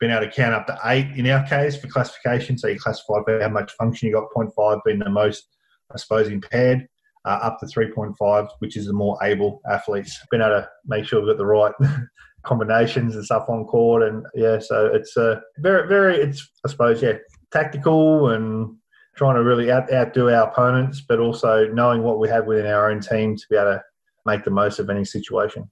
being 0.00 0.12
able 0.12 0.26
to 0.26 0.30
count 0.30 0.52
up 0.52 0.66
to 0.66 0.78
eight 0.86 1.16
in 1.16 1.28
our 1.28 1.46
case 1.46 1.76
for 1.76 1.86
classification. 1.86 2.58
So 2.58 2.68
you 2.68 2.78
classify 2.78 3.20
by 3.26 3.40
how 3.40 3.48
much 3.48 3.72
function 3.72 4.08
you 4.08 4.14
got. 4.14 4.28
0.5 4.36 4.80
being 4.84 4.98
the 4.98 5.08
most, 5.08 5.46
I 5.94 5.96
suppose, 5.96 6.28
impaired 6.28 6.88
uh, 7.26 7.40
up 7.42 7.58
to 7.60 7.66
3.5, 7.66 8.48
which 8.60 8.76
is 8.76 8.86
the 8.86 8.92
more 8.92 9.18
able 9.22 9.60
athletes. 9.70 10.18
Been 10.30 10.40
able 10.40 10.50
to 10.50 10.68
make 10.86 11.04
sure 11.04 11.20
we've 11.20 11.28
got 11.28 11.38
the 11.38 11.46
right 11.46 11.74
combinations 12.44 13.16
and 13.16 13.24
stuff 13.24 13.48
on 13.48 13.64
court, 13.64 14.02
and 14.02 14.24
yeah, 14.34 14.58
so 14.58 14.86
it's 14.86 15.16
uh, 15.16 15.40
very, 15.58 15.86
very, 15.88 16.16
it's 16.16 16.48
I 16.64 16.70
suppose 16.70 17.02
yeah, 17.02 17.14
tactical 17.52 18.30
and 18.30 18.76
trying 19.16 19.34
to 19.34 19.42
really 19.42 19.70
out, 19.70 19.92
outdo 19.92 20.30
our 20.30 20.48
opponents, 20.48 21.02
but 21.06 21.18
also 21.18 21.66
knowing 21.68 22.02
what 22.02 22.18
we 22.18 22.28
have 22.28 22.46
within 22.46 22.66
our 22.66 22.90
own 22.90 23.00
team 23.00 23.36
to 23.36 23.44
be 23.50 23.56
able 23.56 23.72
to 23.72 23.82
make 24.24 24.44
the 24.44 24.50
most 24.50 24.78
of 24.78 24.88
any 24.90 25.04
situation. 25.04 25.70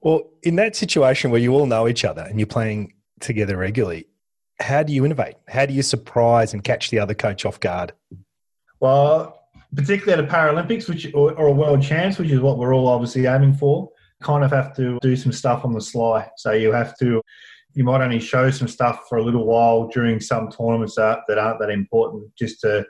Well, 0.00 0.30
in 0.42 0.56
that 0.56 0.76
situation 0.76 1.30
where 1.30 1.40
you 1.40 1.54
all 1.54 1.66
know 1.66 1.88
each 1.88 2.04
other 2.04 2.22
and 2.22 2.38
you're 2.38 2.46
playing 2.46 2.94
together 3.20 3.56
regularly, 3.56 4.06
how 4.60 4.84
do 4.84 4.92
you 4.92 5.04
innovate? 5.04 5.34
How 5.48 5.66
do 5.66 5.74
you 5.74 5.82
surprise 5.82 6.52
and 6.52 6.62
catch 6.62 6.90
the 6.90 7.00
other 7.00 7.14
coach 7.14 7.44
off 7.44 7.58
guard? 7.58 7.92
Well, 8.80 9.37
particularly 9.74 10.22
at 10.22 10.28
a 10.28 10.32
Paralympics, 10.32 10.88
which 10.88 11.12
or, 11.14 11.32
or, 11.34 11.48
a 11.48 11.52
World 11.52 11.82
Champs, 11.82 12.18
which 12.18 12.30
is 12.30 12.40
what 12.40 12.58
we're 12.58 12.74
all 12.74 12.88
obviously 12.88 13.26
aiming 13.26 13.54
for, 13.54 13.90
kind 14.22 14.44
of 14.44 14.50
have 14.50 14.74
to 14.76 14.98
do 15.02 15.16
some 15.16 15.32
stuff 15.32 15.64
on 15.64 15.72
the 15.72 15.80
sly. 15.80 16.28
So 16.36 16.52
you 16.52 16.72
have 16.72 16.96
to, 16.98 17.22
you 17.74 17.84
might 17.84 18.02
only 18.02 18.20
show 18.20 18.50
some 18.50 18.68
stuff 18.68 19.04
for 19.08 19.18
a 19.18 19.22
little 19.22 19.46
while 19.46 19.88
during 19.88 20.20
some 20.20 20.50
tournaments 20.50 20.96
that, 20.96 21.20
that 21.28 21.38
aren't 21.38 21.60
that 21.60 21.70
important, 21.70 22.34
just 22.36 22.60
to 22.60 22.84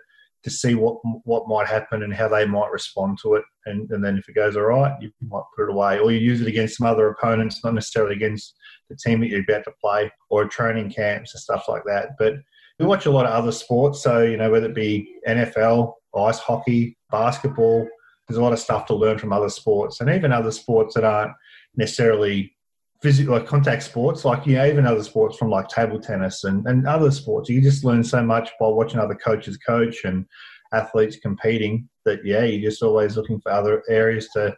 to 0.44 0.50
see 0.50 0.74
what 0.74 0.98
what 1.24 1.48
might 1.48 1.66
happen 1.66 2.02
and 2.02 2.14
how 2.14 2.28
they 2.28 2.46
might 2.46 2.70
respond 2.70 3.18
to 3.22 3.34
it. 3.34 3.44
And, 3.66 3.90
and 3.90 4.04
then 4.04 4.16
if 4.16 4.28
it 4.28 4.34
goes 4.34 4.56
all 4.56 4.62
right, 4.62 4.96
you 5.00 5.10
might 5.28 5.42
put 5.56 5.64
it 5.64 5.72
away, 5.72 5.98
or 5.98 6.12
you 6.12 6.18
use 6.18 6.40
it 6.40 6.46
against 6.46 6.78
some 6.78 6.86
other 6.86 7.08
opponents, 7.08 7.62
not 7.64 7.74
necessarily 7.74 8.14
against 8.14 8.54
the 8.88 8.96
team 8.96 9.20
that 9.20 9.28
you're 9.28 9.42
about 9.42 9.64
to 9.64 9.72
play, 9.82 10.10
or 10.30 10.46
training 10.46 10.90
camps 10.90 11.34
and 11.34 11.40
stuff 11.40 11.64
like 11.68 11.82
that. 11.86 12.10
But 12.18 12.34
we 12.78 12.86
watch 12.86 13.06
a 13.06 13.10
lot 13.10 13.26
of 13.26 13.32
other 13.32 13.52
sports, 13.52 14.02
so 14.02 14.22
you 14.22 14.36
know 14.36 14.50
whether 14.50 14.66
it 14.66 14.74
be 14.74 15.16
NFL 15.26 15.94
ice 16.18 16.38
hockey, 16.38 16.96
basketball. 17.10 17.86
There's 18.26 18.38
a 18.38 18.42
lot 18.42 18.52
of 18.52 18.58
stuff 18.58 18.86
to 18.86 18.94
learn 18.94 19.18
from 19.18 19.32
other 19.32 19.48
sports, 19.48 20.00
and 20.00 20.10
even 20.10 20.32
other 20.32 20.52
sports 20.52 20.94
that 20.94 21.04
aren't 21.04 21.32
necessarily 21.76 22.54
physical, 23.00 23.34
like 23.34 23.46
contact 23.46 23.82
sports, 23.82 24.24
like 24.24 24.46
you 24.46 24.56
know, 24.56 24.66
even 24.66 24.86
other 24.86 25.02
sports 25.02 25.36
from 25.36 25.50
like 25.50 25.68
table 25.68 26.00
tennis 26.00 26.44
and, 26.44 26.66
and 26.66 26.86
other 26.86 27.10
sports. 27.10 27.48
You 27.48 27.60
just 27.60 27.84
learn 27.84 28.04
so 28.04 28.22
much 28.22 28.50
by 28.58 28.68
watching 28.68 29.00
other 29.00 29.14
coaches 29.14 29.56
coach 29.56 30.04
and 30.04 30.26
athletes 30.72 31.16
competing 31.16 31.88
that 32.04 32.24
yeah, 32.24 32.44
you're 32.44 32.70
just 32.70 32.82
always 32.82 33.16
looking 33.16 33.40
for 33.40 33.52
other 33.52 33.82
areas 33.88 34.28
to 34.34 34.56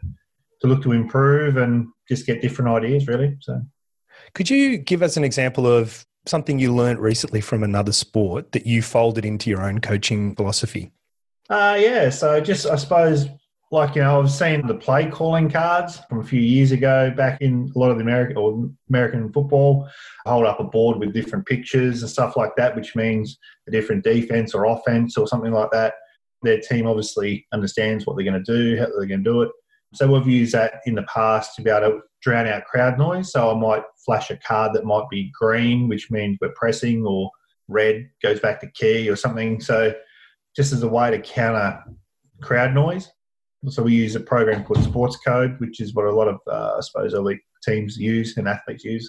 to 0.60 0.66
look 0.66 0.82
to 0.82 0.92
improve 0.92 1.56
and 1.56 1.88
just 2.08 2.26
get 2.26 2.42
different 2.42 2.70
ideas 2.70 3.06
really. 3.06 3.36
So 3.40 3.62
could 4.34 4.50
you 4.50 4.78
give 4.78 5.02
us 5.02 5.16
an 5.16 5.24
example 5.24 5.66
of 5.66 6.04
something 6.26 6.58
you 6.58 6.74
learned 6.74 6.98
recently 6.98 7.40
from 7.40 7.62
another 7.62 7.92
sport 7.92 8.52
that 8.52 8.66
you 8.66 8.82
folded 8.82 9.24
into 9.24 9.48
your 9.48 9.62
own 9.62 9.80
coaching 9.80 10.34
philosophy? 10.34 10.92
Uh, 11.50 11.76
yeah, 11.80 12.08
so 12.08 12.40
just 12.40 12.64
I 12.66 12.76
suppose 12.76 13.26
like 13.72 13.96
you 13.96 14.02
know 14.02 14.20
I've 14.20 14.30
seen 14.30 14.64
the 14.68 14.74
play 14.74 15.10
calling 15.10 15.50
cards 15.50 15.98
from 16.08 16.20
a 16.20 16.24
few 16.24 16.40
years 16.40 16.70
ago 16.70 17.12
back 17.16 17.40
in 17.40 17.72
a 17.74 17.78
lot 17.78 17.90
of 17.90 17.96
the 17.96 18.04
American 18.04 18.36
or 18.36 18.70
American 18.88 19.32
football. 19.32 19.88
hold 20.24 20.46
up 20.46 20.60
a 20.60 20.64
board 20.64 20.98
with 20.98 21.12
different 21.12 21.44
pictures 21.46 22.02
and 22.02 22.10
stuff 22.10 22.36
like 22.36 22.54
that, 22.56 22.76
which 22.76 22.94
means 22.94 23.36
a 23.66 23.72
different 23.72 24.04
defense 24.04 24.54
or 24.54 24.66
offense 24.66 25.16
or 25.16 25.26
something 25.26 25.50
like 25.50 25.72
that. 25.72 25.94
Their 26.42 26.60
team 26.60 26.86
obviously 26.86 27.44
understands 27.52 28.06
what 28.06 28.14
they're 28.16 28.24
going 28.24 28.42
to 28.42 28.52
do, 28.52 28.78
how 28.78 28.86
they're 28.86 29.06
going 29.06 29.24
to 29.24 29.30
do 29.30 29.42
it. 29.42 29.50
So 29.92 30.06
we've 30.06 30.28
used 30.28 30.54
that 30.54 30.74
in 30.86 30.94
the 30.94 31.02
past 31.02 31.56
to 31.56 31.62
be 31.62 31.70
able 31.70 31.90
to 31.90 32.00
drown 32.22 32.46
out 32.46 32.64
crowd 32.66 32.96
noise. 32.96 33.32
So 33.32 33.50
I 33.50 33.58
might 33.58 33.82
flash 34.06 34.30
a 34.30 34.36
card 34.36 34.72
that 34.74 34.84
might 34.84 35.10
be 35.10 35.32
green, 35.36 35.88
which 35.88 36.12
means 36.12 36.38
we're 36.40 36.54
pressing, 36.54 37.04
or 37.04 37.28
red 37.66 38.08
goes 38.22 38.38
back 38.38 38.60
to 38.60 38.70
key 38.70 39.10
or 39.10 39.16
something. 39.16 39.60
So 39.60 39.92
just 40.56 40.72
as 40.72 40.82
a 40.82 40.88
way 40.88 41.10
to 41.10 41.20
counter 41.20 41.82
crowd 42.42 42.74
noise. 42.74 43.10
So 43.68 43.82
we 43.82 43.94
use 43.94 44.16
a 44.16 44.20
program 44.20 44.64
called 44.64 44.82
Sports 44.82 45.16
Code, 45.16 45.60
which 45.60 45.80
is 45.80 45.94
what 45.94 46.06
a 46.06 46.12
lot 46.12 46.28
of, 46.28 46.40
uh, 46.50 46.76
I 46.78 46.80
suppose, 46.80 47.12
elite 47.12 47.40
teams 47.62 47.98
use 47.98 48.36
and 48.36 48.48
athletes 48.48 48.84
use, 48.84 49.08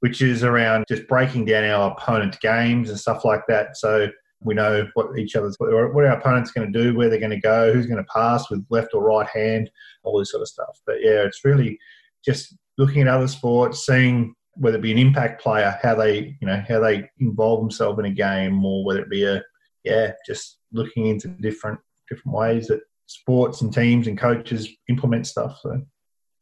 which 0.00 0.22
is 0.22 0.42
around 0.42 0.84
just 0.88 1.06
breaking 1.06 1.44
down 1.44 1.64
our 1.64 1.92
opponent's 1.92 2.38
games 2.38 2.90
and 2.90 2.98
stuff 2.98 3.24
like 3.24 3.42
that. 3.46 3.76
So 3.76 4.08
we 4.40 4.54
know 4.54 4.88
what 4.94 5.16
each 5.16 5.36
other's, 5.36 5.56
what 5.58 5.72
our 5.72 6.06
opponent's 6.06 6.50
going 6.50 6.72
to 6.72 6.82
do, 6.82 6.96
where 6.96 7.08
they're 7.08 7.20
going 7.20 7.30
to 7.30 7.40
go, 7.40 7.72
who's 7.72 7.86
going 7.86 8.02
to 8.02 8.12
pass 8.12 8.50
with 8.50 8.66
left 8.70 8.92
or 8.92 9.04
right 9.04 9.28
hand, 9.28 9.70
all 10.02 10.18
this 10.18 10.32
sort 10.32 10.42
of 10.42 10.48
stuff. 10.48 10.80
But 10.84 10.96
yeah, 11.00 11.22
it's 11.22 11.44
really 11.44 11.78
just 12.24 12.56
looking 12.76 13.02
at 13.02 13.08
other 13.08 13.28
sports, 13.28 13.86
seeing 13.86 14.34
whether 14.54 14.78
it 14.78 14.82
be 14.82 14.92
an 14.92 14.98
impact 14.98 15.40
player, 15.40 15.78
how 15.80 15.94
they, 15.94 16.36
you 16.40 16.46
know, 16.48 16.60
how 16.68 16.80
they 16.80 17.08
involve 17.20 17.60
themselves 17.60 18.00
in 18.00 18.06
a 18.06 18.10
game, 18.10 18.64
or 18.64 18.84
whether 18.84 19.00
it 19.00 19.10
be 19.10 19.24
a, 19.24 19.40
yeah, 19.84 20.12
just 20.26 20.58
looking 20.72 21.06
into 21.06 21.28
different 21.28 21.80
different 22.08 22.36
ways 22.36 22.68
that 22.68 22.80
sports 23.06 23.60
and 23.62 23.72
teams 23.72 24.06
and 24.06 24.18
coaches 24.18 24.68
implement 24.88 25.26
stuff. 25.26 25.58
So. 25.62 25.82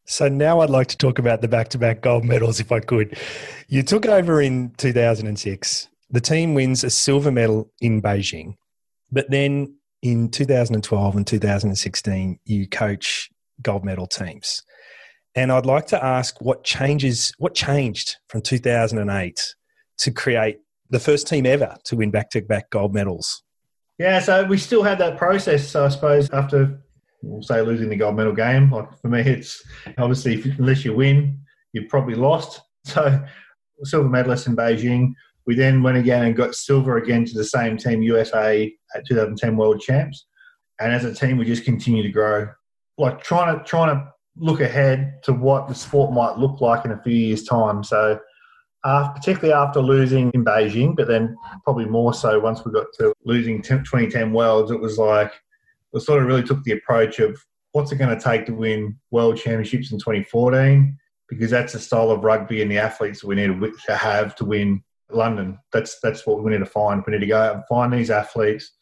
So 0.06 0.28
now 0.28 0.60
I'd 0.60 0.70
like 0.70 0.88
to 0.88 0.96
talk 0.96 1.18
about 1.18 1.40
the 1.40 1.48
back-to-back 1.48 2.00
gold 2.00 2.24
medals, 2.24 2.58
if 2.58 2.72
I 2.72 2.80
could. 2.80 3.16
You 3.68 3.82
took 3.82 4.06
over 4.06 4.40
in 4.40 4.72
2006. 4.76 5.88
The 6.10 6.20
team 6.20 6.54
wins 6.54 6.82
a 6.82 6.90
silver 6.90 7.30
medal 7.30 7.70
in 7.80 8.02
Beijing, 8.02 8.54
but 9.12 9.30
then 9.30 9.76
in 10.02 10.30
2012 10.30 11.16
and 11.16 11.26
2016, 11.26 12.40
you 12.44 12.68
coach 12.68 13.30
gold 13.62 13.84
medal 13.84 14.06
teams. 14.06 14.62
And 15.36 15.52
I'd 15.52 15.66
like 15.66 15.86
to 15.88 16.04
ask 16.04 16.40
what 16.40 16.64
changes, 16.64 17.32
what 17.38 17.54
changed 17.54 18.16
from 18.28 18.40
2008 18.40 19.54
to 19.98 20.10
create 20.10 20.58
the 20.90 21.00
first 21.00 21.26
team 21.26 21.46
ever 21.46 21.76
to 21.84 21.96
win 21.96 22.10
back-to-back 22.10 22.70
gold 22.70 22.92
medals 22.92 23.42
yeah, 24.00 24.18
so 24.18 24.44
we 24.44 24.56
still 24.56 24.82
had 24.82 24.96
that 25.00 25.18
process. 25.18 25.68
So 25.68 25.84
I 25.84 25.90
suppose 25.90 26.30
after, 26.30 26.80
we'll 27.22 27.42
say, 27.42 27.60
losing 27.60 27.90
the 27.90 27.96
gold 27.96 28.16
medal 28.16 28.32
game, 28.32 28.70
like 28.72 28.98
for 28.98 29.08
me, 29.08 29.20
it's 29.20 29.62
obviously 29.98 30.36
if, 30.36 30.58
unless 30.58 30.86
you 30.86 30.94
win, 30.94 31.38
you've 31.72 31.88
probably 31.88 32.16
lost. 32.16 32.60
So 32.84 33.22
silver 33.82 34.08
medalist 34.08 34.46
in 34.46 34.56
Beijing. 34.56 35.12
We 35.44 35.54
then 35.54 35.82
went 35.82 35.98
again 35.98 36.24
and 36.24 36.34
got 36.34 36.54
silver 36.54 36.96
again 36.96 37.26
to 37.26 37.34
the 37.34 37.44
same 37.44 37.76
team, 37.76 38.00
USA, 38.00 38.72
at 38.94 39.06
2010 39.06 39.54
World 39.54 39.82
Champs. 39.82 40.26
And 40.80 40.90
as 40.90 41.04
a 41.04 41.14
team, 41.14 41.36
we 41.36 41.44
just 41.44 41.66
continue 41.66 42.02
to 42.02 42.08
grow. 42.08 42.48
Like 42.96 43.22
trying 43.22 43.58
to 43.58 43.62
trying 43.64 43.94
to 43.94 44.10
look 44.38 44.62
ahead 44.62 45.22
to 45.24 45.34
what 45.34 45.68
the 45.68 45.74
sport 45.74 46.14
might 46.14 46.38
look 46.38 46.62
like 46.62 46.86
in 46.86 46.92
a 46.92 47.02
few 47.02 47.12
years' 47.12 47.44
time. 47.44 47.84
So 47.84 48.18
particularly 48.82 49.52
after 49.52 49.80
losing 49.80 50.30
in 50.32 50.44
Beijing, 50.44 50.96
but 50.96 51.08
then 51.08 51.36
probably 51.64 51.84
more 51.84 52.14
so 52.14 52.38
once 52.38 52.64
we 52.64 52.72
got 52.72 52.86
to 52.98 53.12
losing 53.24 53.62
2010 53.62 54.32
Worlds, 54.32 54.70
it 54.70 54.80
was 54.80 54.98
like 54.98 55.32
we 55.92 56.00
sort 56.00 56.22
of 56.22 56.28
really 56.28 56.42
took 56.42 56.62
the 56.64 56.72
approach 56.72 57.18
of 57.18 57.38
what's 57.72 57.92
it 57.92 57.96
going 57.96 58.16
to 58.16 58.22
take 58.22 58.46
to 58.46 58.54
win 58.54 58.96
World 59.10 59.36
Championships 59.36 59.92
in 59.92 59.98
2014 59.98 60.96
because 61.28 61.50
that's 61.50 61.72
the 61.72 61.78
style 61.78 62.10
of 62.10 62.24
rugby 62.24 62.62
and 62.62 62.70
the 62.70 62.78
athletes 62.78 63.22
we 63.22 63.36
need 63.36 63.60
to 63.86 63.96
have 63.96 64.34
to 64.36 64.44
win 64.44 64.82
London. 65.10 65.58
That's 65.72 65.98
that's 66.02 66.26
what 66.26 66.42
we 66.42 66.50
need 66.50 66.58
to 66.58 66.66
find. 66.66 67.02
We 67.06 67.12
need 67.12 67.20
to 67.20 67.26
go 67.26 67.40
out 67.40 67.54
and 67.54 67.64
find 67.68 67.92
these 67.92 68.10
athletes 68.10 68.72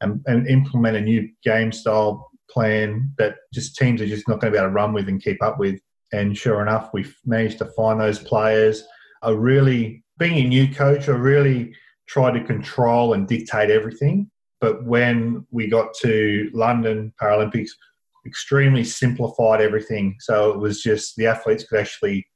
and, 0.00 0.20
and 0.26 0.46
implement 0.46 0.96
a 0.96 1.00
new 1.00 1.28
game 1.42 1.72
style 1.72 2.30
plan 2.50 3.10
that 3.18 3.36
just 3.52 3.76
teams 3.76 4.00
are 4.00 4.06
just 4.06 4.28
not 4.28 4.40
going 4.40 4.52
to 4.52 4.56
be 4.56 4.60
able 4.60 4.70
to 4.70 4.74
run 4.74 4.92
with 4.92 5.08
and 5.08 5.22
keep 5.22 5.42
up 5.42 5.58
with. 5.58 5.80
And 6.12 6.36
sure 6.36 6.62
enough, 6.62 6.90
we've 6.92 7.16
managed 7.24 7.58
to 7.58 7.64
find 7.76 8.00
those 8.00 8.20
players 8.20 8.84
I 9.22 9.30
really, 9.30 10.04
being 10.18 10.44
a 10.44 10.48
new 10.48 10.72
coach, 10.72 11.08
I 11.08 11.12
really 11.12 11.74
tried 12.06 12.32
to 12.32 12.44
control 12.44 13.14
and 13.14 13.26
dictate 13.26 13.70
everything. 13.70 14.30
But 14.60 14.84
when 14.84 15.46
we 15.50 15.68
got 15.68 15.94
to 16.02 16.50
London 16.54 17.12
Paralympics, 17.20 17.70
extremely 18.26 18.84
simplified 18.84 19.60
everything. 19.60 20.16
So 20.20 20.50
it 20.50 20.58
was 20.58 20.82
just 20.82 21.16
the 21.16 21.26
athletes 21.26 21.64
could 21.64 21.78
actually 21.78 22.26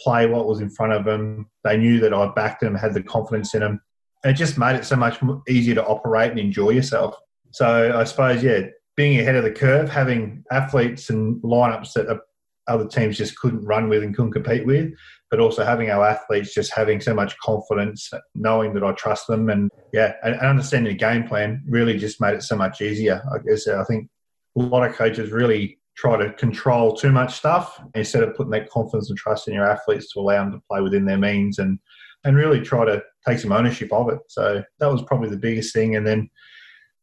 play 0.00 0.26
what 0.26 0.46
was 0.46 0.60
in 0.60 0.70
front 0.70 0.92
of 0.92 1.04
them. 1.04 1.48
They 1.64 1.76
knew 1.76 2.00
that 2.00 2.12
I 2.12 2.30
backed 2.34 2.60
them, 2.60 2.74
had 2.74 2.94
the 2.94 3.02
confidence 3.02 3.54
in 3.54 3.60
them. 3.60 3.80
And 4.24 4.34
it 4.34 4.36
just 4.36 4.58
made 4.58 4.76
it 4.76 4.84
so 4.84 4.96
much 4.96 5.18
easier 5.48 5.74
to 5.76 5.86
operate 5.86 6.30
and 6.30 6.40
enjoy 6.40 6.70
yourself. 6.70 7.16
So 7.52 7.96
I 7.96 8.04
suppose, 8.04 8.42
yeah, 8.42 8.62
being 8.96 9.20
ahead 9.20 9.36
of 9.36 9.44
the 9.44 9.52
curve, 9.52 9.88
having 9.88 10.44
athletes 10.50 11.10
and 11.10 11.40
lineups 11.42 11.92
that 11.94 12.20
other 12.66 12.88
teams 12.88 13.16
just 13.16 13.38
couldn't 13.38 13.64
run 13.64 13.88
with 13.88 14.02
and 14.02 14.14
couldn't 14.14 14.32
compete 14.32 14.66
with, 14.66 14.92
but 15.30 15.40
also 15.40 15.64
having 15.64 15.90
our 15.90 16.06
athletes 16.06 16.54
just 16.54 16.72
having 16.72 17.00
so 17.00 17.14
much 17.14 17.36
confidence, 17.38 18.10
knowing 18.34 18.74
that 18.74 18.84
I 18.84 18.92
trust 18.92 19.26
them, 19.26 19.48
and 19.50 19.70
yeah, 19.92 20.14
and 20.22 20.38
understanding 20.40 20.92
the 20.92 20.98
game 20.98 21.26
plan 21.26 21.64
really 21.68 21.98
just 21.98 22.20
made 22.20 22.34
it 22.34 22.42
so 22.42 22.56
much 22.56 22.80
easier. 22.80 23.22
I 23.32 23.38
guess 23.46 23.66
I 23.66 23.84
think 23.84 24.08
a 24.56 24.62
lot 24.62 24.88
of 24.88 24.94
coaches 24.94 25.32
really 25.32 25.78
try 25.96 26.16
to 26.16 26.32
control 26.34 26.94
too 26.94 27.10
much 27.10 27.34
stuff 27.34 27.80
instead 27.94 28.22
of 28.22 28.36
putting 28.36 28.50
that 28.50 28.68
confidence 28.68 29.08
and 29.08 29.18
trust 29.18 29.48
in 29.48 29.54
your 29.54 29.68
athletes 29.68 30.12
to 30.12 30.20
allow 30.20 30.44
them 30.44 30.52
to 30.52 30.62
play 30.70 30.80
within 30.80 31.06
their 31.06 31.18
means 31.18 31.58
and 31.58 31.78
and 32.24 32.36
really 32.36 32.60
try 32.60 32.84
to 32.84 33.02
take 33.26 33.38
some 33.38 33.52
ownership 33.52 33.92
of 33.92 34.08
it. 34.08 34.18
So 34.28 34.62
that 34.78 34.90
was 34.90 35.02
probably 35.02 35.30
the 35.30 35.36
biggest 35.36 35.72
thing. 35.72 35.96
And 35.96 36.06
then 36.06 36.28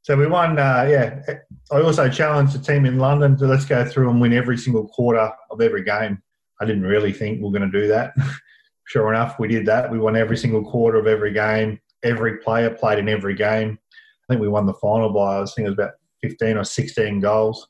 so 0.04 0.18
we 0.18 0.28
won. 0.28 0.60
Uh, 0.60 0.86
yeah, 0.90 1.22
I 1.72 1.82
also 1.82 2.10
challenged 2.10 2.54
the 2.54 2.60
team 2.60 2.86
in 2.86 3.00
London 3.00 3.38
to 3.38 3.48
let's 3.48 3.64
go 3.64 3.86
through 3.86 4.10
and 4.10 4.20
win 4.20 4.34
every 4.34 4.58
single 4.58 4.88
quarter 4.90 5.32
of 5.50 5.62
every 5.62 5.84
game. 5.84 6.22
I 6.64 6.66
didn't 6.66 6.84
really 6.84 7.14
think 7.14 7.42
we 7.42 7.48
are 7.48 7.52
going 7.52 7.70
to 7.70 7.82
do 7.82 7.88
that. 7.90 8.14
sure 8.86 9.14
enough, 9.14 9.38
we 9.40 9.48
did 9.48 9.66
that. 9.66 9.92
We 9.92 10.00
won 10.00 10.16
every 10.16 10.38
single 10.38 10.64
quarter 10.64 10.98
of 10.98 11.08
every 11.08 11.34
game. 11.34 11.80
Every 12.04 12.38
player 12.38 12.70
played 12.70 13.00
in 13.00 13.10
every 13.10 13.36
game. 13.36 13.78
I 13.82 14.34
think 14.34 14.42
we 14.42 14.48
won 14.48 14.66
the 14.66 14.74
final 14.76 15.12
by 15.12 15.42
I 15.42 15.46
think 15.46 15.68
it 15.68 15.70
was 15.70 15.74
about 15.74 15.94
15 16.22 16.58
or 16.58 16.64
16 16.64 17.20
goals. 17.20 17.68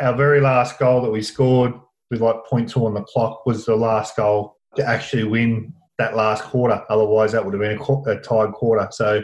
Our 0.00 0.14
very 0.14 0.40
last 0.40 0.78
goal 0.78 1.00
that 1.02 1.10
we 1.10 1.22
scored 1.22 1.74
with 2.10 2.20
like 2.20 2.36
0.2 2.52 2.76
on 2.84 2.94
the 2.94 3.02
clock 3.02 3.46
was 3.46 3.64
the 3.64 3.76
last 3.76 4.16
goal 4.16 4.56
to 4.76 4.86
actually 4.86 5.24
win 5.24 5.72
that 5.98 6.16
last 6.16 6.42
quarter. 6.44 6.84
Otherwise, 6.88 7.32
that 7.32 7.44
would 7.44 7.54
have 7.54 7.60
been 7.60 7.78
a, 7.78 8.10
a 8.10 8.20
tied 8.20 8.52
quarter. 8.52 8.88
So, 8.90 9.22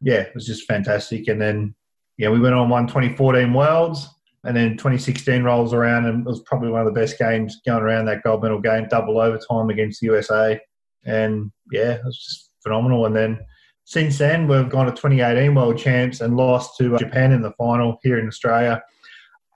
yeah, 0.00 0.20
it 0.20 0.34
was 0.34 0.46
just 0.46 0.66
fantastic. 0.66 1.28
And 1.28 1.40
then, 1.40 1.74
yeah, 2.18 2.30
we 2.30 2.40
went 2.40 2.54
on 2.54 2.68
one 2.68 2.86
2014 2.86 3.52
Worlds, 3.52 4.08
and 4.44 4.56
then 4.56 4.72
2016 4.72 5.42
rolls 5.44 5.72
around, 5.72 6.06
and 6.06 6.20
it 6.20 6.26
was 6.26 6.42
probably 6.42 6.70
one 6.70 6.80
of 6.80 6.86
the 6.92 7.00
best 7.00 7.18
games 7.18 7.60
going 7.66 7.82
around 7.82 8.06
that 8.06 8.22
gold 8.22 8.42
medal 8.42 8.60
game, 8.60 8.88
double 8.90 9.20
overtime 9.20 9.70
against 9.70 10.00
the 10.00 10.06
USA. 10.06 10.60
And 11.04 11.52
yeah, 11.70 11.92
it 11.92 12.04
was 12.04 12.18
just 12.18 12.50
phenomenal. 12.62 13.06
And 13.06 13.14
then 13.14 13.40
since 13.84 14.18
then, 14.18 14.48
we've 14.48 14.68
gone 14.68 14.86
to 14.86 14.92
2018 14.92 15.54
World 15.54 15.78
Champs 15.78 16.20
and 16.20 16.36
lost 16.36 16.76
to 16.78 16.94
uh, 16.94 16.98
Japan 16.98 17.32
in 17.32 17.42
the 17.42 17.52
final 17.52 17.98
here 18.02 18.18
in 18.18 18.26
Australia. 18.26 18.82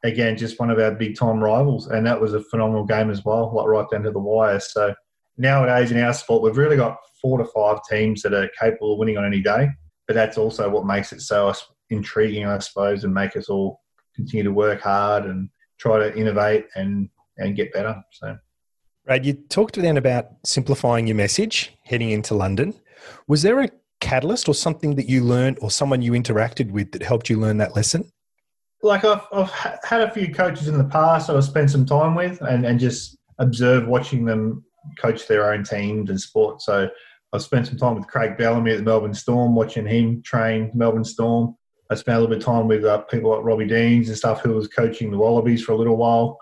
Again, 0.04 0.36
just 0.36 0.60
one 0.60 0.70
of 0.70 0.78
our 0.78 0.92
big 0.92 1.16
time 1.16 1.42
rivals, 1.42 1.88
and 1.88 2.06
that 2.06 2.20
was 2.20 2.34
a 2.34 2.42
phenomenal 2.44 2.84
game 2.84 3.10
as 3.10 3.24
well, 3.24 3.52
like 3.54 3.66
right 3.66 3.86
down 3.90 4.02
to 4.02 4.10
the 4.12 4.20
wire. 4.20 4.60
So 4.60 4.94
nowadays 5.36 5.90
in 5.90 5.98
our 5.98 6.12
sport, 6.12 6.42
we've 6.42 6.56
really 6.56 6.76
got 6.76 6.98
four 7.20 7.38
to 7.38 7.44
five 7.44 7.80
teams 7.90 8.22
that 8.22 8.34
are 8.34 8.50
capable 8.60 8.92
of 8.92 8.98
winning 8.98 9.18
on 9.18 9.24
any 9.24 9.40
day. 9.40 9.68
But 10.06 10.14
that's 10.14 10.38
also 10.38 10.70
what 10.70 10.86
makes 10.86 11.12
it 11.12 11.22
so 11.22 11.48
uh, 11.48 11.54
intriguing, 11.90 12.46
I 12.46 12.58
suppose, 12.58 13.02
and 13.02 13.12
make 13.12 13.36
us 13.36 13.48
all 13.48 13.80
continue 14.16 14.44
to 14.44 14.52
work 14.52 14.80
hard 14.80 15.24
and 15.24 15.48
try 15.78 15.98
to 15.98 16.16
innovate 16.18 16.66
and 16.74 17.08
and 17.38 17.54
get 17.54 17.72
better. 17.72 18.02
So, 18.12 18.36
Brad, 19.04 19.24
you 19.26 19.34
talked 19.34 19.76
then 19.76 19.96
about 19.96 20.28
simplifying 20.44 21.06
your 21.06 21.16
message 21.16 21.74
heading 21.84 22.10
into 22.10 22.34
London. 22.34 22.74
Was 23.28 23.42
there 23.42 23.60
a 23.60 23.70
catalyst 24.00 24.48
or 24.48 24.54
something 24.54 24.94
that 24.96 25.08
you 25.08 25.22
learned 25.22 25.58
or 25.60 25.70
someone 25.70 26.02
you 26.02 26.12
interacted 26.12 26.70
with 26.70 26.92
that 26.92 27.02
helped 27.02 27.28
you 27.28 27.38
learn 27.38 27.58
that 27.58 27.76
lesson? 27.76 28.10
Like 28.82 29.04
I've, 29.04 29.22
I've 29.32 29.50
had 29.84 30.00
a 30.00 30.10
few 30.10 30.32
coaches 30.32 30.68
in 30.68 30.78
the 30.78 30.84
past 30.84 31.30
I've 31.30 31.44
spent 31.44 31.70
some 31.70 31.86
time 31.86 32.14
with 32.14 32.40
and, 32.42 32.64
and 32.64 32.78
just 32.78 33.16
observe 33.38 33.86
watching 33.86 34.24
them 34.24 34.64
coach 34.98 35.26
their 35.26 35.52
own 35.52 35.64
teams 35.64 36.10
and 36.10 36.20
sport. 36.20 36.62
So 36.62 36.88
I've 37.32 37.42
spent 37.42 37.66
some 37.66 37.76
time 37.76 37.96
with 37.96 38.06
Craig 38.06 38.36
Bellamy 38.38 38.72
at 38.72 38.78
the 38.78 38.82
Melbourne 38.82 39.14
Storm, 39.14 39.54
watching 39.54 39.86
him 39.86 40.22
train 40.22 40.70
Melbourne 40.74 41.04
Storm. 41.04 41.56
I 41.90 41.94
spent 41.94 42.16
a 42.16 42.20
little 42.20 42.34
bit 42.34 42.42
of 42.42 42.44
time 42.44 42.68
with 42.68 42.84
uh, 42.84 42.98
people 43.02 43.30
like 43.30 43.44
Robbie 43.44 43.66
Deans 43.66 44.08
and 44.08 44.16
stuff 44.16 44.40
who 44.40 44.54
was 44.54 44.68
coaching 44.68 45.10
the 45.10 45.18
Wallabies 45.18 45.62
for 45.62 45.72
a 45.72 45.76
little 45.76 45.96
while. 45.96 46.38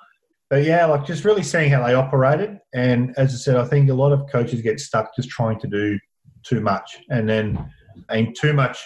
But 0.50 0.64
yeah, 0.64 0.86
like 0.86 1.04
just 1.04 1.24
really 1.24 1.42
seeing 1.42 1.70
how 1.70 1.86
they 1.86 1.94
operated. 1.94 2.58
And 2.74 3.14
as 3.16 3.34
I 3.34 3.36
said, 3.36 3.56
I 3.56 3.64
think 3.64 3.90
a 3.90 3.94
lot 3.94 4.12
of 4.12 4.28
coaches 4.30 4.62
get 4.62 4.80
stuck 4.80 5.14
just 5.14 5.28
trying 5.28 5.58
to 5.60 5.66
do 5.66 5.98
too 6.44 6.60
much, 6.60 6.98
and 7.10 7.28
then 7.28 7.70
and 8.08 8.36
too 8.36 8.52
much 8.52 8.78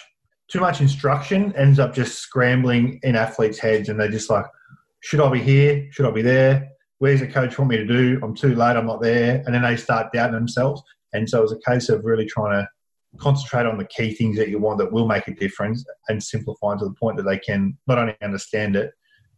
too 0.49 0.59
much 0.59 0.81
instruction 0.81 1.53
ends 1.55 1.77
up 1.77 1.93
just 1.93 2.19
scrambling 2.19 2.99
in 3.03 3.15
athletes' 3.15 3.59
heads, 3.59 3.89
and 3.89 3.99
they're 3.99 4.09
just 4.09 4.29
like, 4.29 4.45
should 5.01 5.21
I 5.21 5.29
be 5.29 5.39
here? 5.39 5.87
Should 5.91 6.05
I 6.05 6.11
be 6.11 6.21
there? 6.21 6.69
Where's 6.97 7.21
the 7.21 7.27
coach 7.27 7.57
want 7.57 7.71
me 7.71 7.77
to 7.77 7.85
do? 7.85 8.19
I'm 8.23 8.35
too 8.35 8.55
late. 8.55 8.75
I'm 8.75 8.87
not 8.87 9.01
there. 9.01 9.43
And 9.45 9.55
then 9.55 9.61
they 9.61 9.77
start 9.77 10.11
doubting 10.11 10.35
themselves. 10.35 10.81
And 11.13 11.29
so 11.29 11.43
it's 11.43 11.53
a 11.53 11.71
case 11.71 11.87
of 11.89 12.03
really 12.03 12.25
trying 12.25 12.59
to 12.59 12.67
concentrate 13.17 13.65
on 13.65 13.77
the 13.77 13.85
key 13.85 14.13
things 14.13 14.37
that 14.37 14.49
you 14.49 14.59
want 14.59 14.77
that 14.79 14.91
will 14.91 15.07
make 15.07 15.27
a 15.27 15.33
difference 15.33 15.85
and 16.07 16.21
simplify 16.21 16.77
to 16.77 16.85
the 16.85 16.93
point 16.99 17.17
that 17.17 17.23
they 17.23 17.39
can 17.39 17.77
not 17.87 17.97
only 17.97 18.15
understand 18.21 18.75
it, 18.75 18.91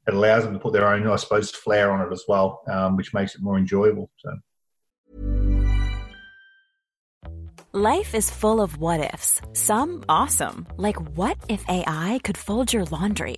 it 0.08 0.14
allows 0.14 0.44
them 0.44 0.54
to 0.54 0.60
put 0.60 0.74
their 0.74 0.88
own, 0.88 1.08
I 1.08 1.16
suppose, 1.16 1.52
flair 1.52 1.92
on 1.92 2.06
it 2.06 2.12
as 2.12 2.24
well, 2.28 2.62
um, 2.72 2.98
which 2.98 3.14
makes 3.14 3.36
it 3.36 3.42
more 3.42 3.58
enjoyable. 3.58 4.10
So. 4.18 4.32
Life 7.74 8.16
is 8.16 8.30
full 8.30 8.60
of 8.60 8.80
what 8.80 9.14
ifs. 9.14 9.42
Some 9.54 10.04
awesome, 10.10 10.68
like 10.76 10.98
what 11.16 11.38
if 11.48 11.64
AI 11.70 12.20
could 12.24 12.38
fold 12.38 12.74
your 12.74 12.84
laundry? 12.86 13.38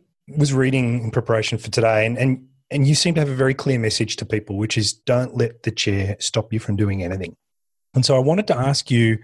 was 0.27 0.53
reading 0.53 1.03
in 1.03 1.11
preparation 1.11 1.57
for 1.57 1.69
today 1.69 2.05
and, 2.05 2.17
and 2.17 2.47
and 2.71 2.87
you 2.87 2.95
seem 2.95 3.13
to 3.15 3.19
have 3.19 3.29
a 3.29 3.35
very 3.35 3.53
clear 3.53 3.77
message 3.77 4.15
to 4.15 4.25
people, 4.25 4.57
which 4.57 4.77
is 4.77 4.93
don't 4.93 5.35
let 5.35 5.63
the 5.63 5.71
chair 5.71 6.15
stop 6.19 6.53
you 6.53 6.59
from 6.59 6.77
doing 6.77 7.03
anything. 7.03 7.35
And 7.93 8.05
so 8.05 8.15
I 8.15 8.19
wanted 8.19 8.47
to 8.47 8.57
ask 8.57 8.89
you 8.89 9.19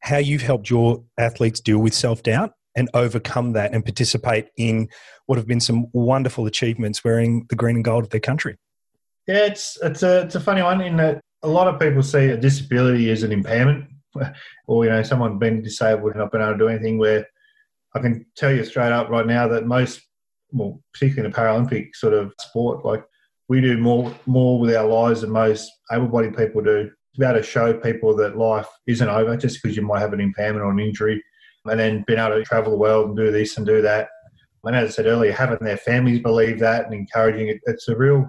how 0.00 0.18
you've 0.18 0.42
helped 0.42 0.68
your 0.68 1.04
athletes 1.16 1.60
deal 1.60 1.78
with 1.78 1.94
self 1.94 2.22
doubt 2.24 2.52
and 2.74 2.90
overcome 2.94 3.52
that 3.52 3.72
and 3.72 3.84
participate 3.84 4.48
in 4.56 4.88
what 5.26 5.38
have 5.38 5.46
been 5.46 5.60
some 5.60 5.86
wonderful 5.92 6.46
achievements 6.46 7.04
wearing 7.04 7.46
the 7.48 7.56
green 7.56 7.76
and 7.76 7.84
gold 7.84 8.04
of 8.04 8.10
their 8.10 8.20
country. 8.20 8.56
Yeah, 9.26 9.46
it's 9.46 9.78
it's 9.82 10.02
a 10.02 10.22
it's 10.22 10.34
a 10.34 10.40
funny 10.40 10.62
one 10.62 10.80
in 10.80 10.96
that 10.96 11.20
a 11.42 11.48
lot 11.48 11.68
of 11.68 11.80
people 11.80 12.02
see 12.02 12.30
a 12.30 12.36
disability 12.36 13.10
as 13.10 13.22
an 13.22 13.30
impairment, 13.30 13.88
or 14.66 14.84
you 14.84 14.90
know 14.90 15.02
someone 15.02 15.38
being 15.38 15.62
disabled 15.62 16.12
and 16.12 16.20
not 16.20 16.32
being 16.32 16.42
able 16.42 16.54
to 16.54 16.58
do 16.58 16.68
anything. 16.68 16.98
Where 16.98 17.26
I 17.94 18.00
can 18.00 18.26
tell 18.36 18.52
you 18.52 18.64
straight 18.64 18.92
up 18.92 19.08
right 19.08 19.26
now 19.26 19.46
that 19.48 19.66
most 19.66 20.00
well, 20.52 20.80
particularly 20.92 21.26
in 21.26 21.32
a 21.32 21.36
Paralympic 21.36 21.94
sort 21.94 22.14
of 22.14 22.32
sport, 22.40 22.84
like 22.84 23.04
we 23.48 23.60
do 23.60 23.78
more 23.78 24.14
more 24.26 24.58
with 24.58 24.74
our 24.74 24.86
lives 24.86 25.22
than 25.22 25.30
most 25.30 25.70
able-bodied 25.92 26.36
people 26.36 26.62
do. 26.62 26.90
To 27.14 27.20
be 27.20 27.26
able 27.26 27.38
to 27.38 27.42
show 27.42 27.74
people 27.74 28.14
that 28.16 28.36
life 28.36 28.68
isn't 28.86 29.08
over 29.08 29.36
just 29.36 29.60
because 29.60 29.76
you 29.76 29.82
might 29.82 30.00
have 30.00 30.12
an 30.12 30.20
impairment 30.20 30.64
or 30.64 30.70
an 30.70 30.78
injury, 30.78 31.22
and 31.64 31.80
then 31.80 32.04
being 32.06 32.18
able 32.18 32.36
to 32.36 32.44
travel 32.44 32.70
the 32.70 32.78
world 32.78 33.08
and 33.08 33.16
do 33.16 33.32
this 33.32 33.56
and 33.56 33.66
do 33.66 33.82
that. 33.82 34.08
And 34.64 34.76
as 34.76 34.90
I 34.90 34.92
said 34.92 35.06
earlier, 35.06 35.32
having 35.32 35.58
their 35.60 35.78
families 35.78 36.20
believe 36.20 36.58
that 36.60 36.84
and 36.84 36.94
encouraging 36.94 37.48
it, 37.48 37.60
it's 37.64 37.88
a 37.88 37.96
real 37.96 38.26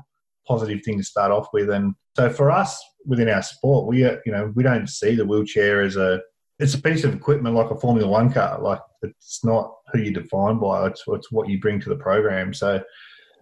positive 0.47 0.81
thing 0.83 0.97
to 0.97 1.03
start 1.03 1.31
off 1.31 1.47
with. 1.53 1.69
And 1.69 1.93
so 2.15 2.29
for 2.29 2.49
us 2.49 2.81
within 3.05 3.29
our 3.29 3.41
sport, 3.41 3.87
we 3.87 3.99
you 3.99 4.19
know 4.31 4.51
we 4.55 4.63
don't 4.63 4.87
see 4.87 5.15
the 5.15 5.25
wheelchair 5.25 5.81
as 5.81 5.95
a 5.95 6.21
it's 6.59 6.73
a 6.73 6.81
piece 6.81 7.03
of 7.03 7.13
equipment 7.13 7.55
like 7.55 7.71
a 7.71 7.79
Formula 7.79 8.09
One 8.09 8.31
car. 8.31 8.59
Like 8.61 8.81
it's 9.01 9.43
not 9.43 9.73
who 9.91 9.99
you 9.99 10.13
define 10.13 10.59
by; 10.59 10.87
it's, 10.87 11.03
it's 11.07 11.31
what 11.31 11.49
you 11.49 11.59
bring 11.59 11.79
to 11.81 11.89
the 11.89 11.95
program. 11.95 12.53
So 12.53 12.81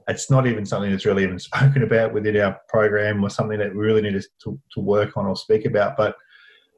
it's 0.08 0.32
not 0.32 0.48
even 0.48 0.66
something 0.66 0.92
that's 0.92 1.06
really 1.06 1.24
even 1.24 1.40
spoken 1.40 1.84
about 1.84 2.14
within 2.14 2.38
our 2.38 2.60
program 2.70 3.24
or 3.24 3.30
something 3.30 3.60
that 3.60 3.76
we 3.76 3.86
really 3.86 4.02
need 4.02 4.22
to, 4.44 4.60
to 4.72 4.80
work 4.80 5.18
on 5.18 5.26
or 5.26 5.36
speak 5.36 5.66
about. 5.66 5.98
But 5.98 6.16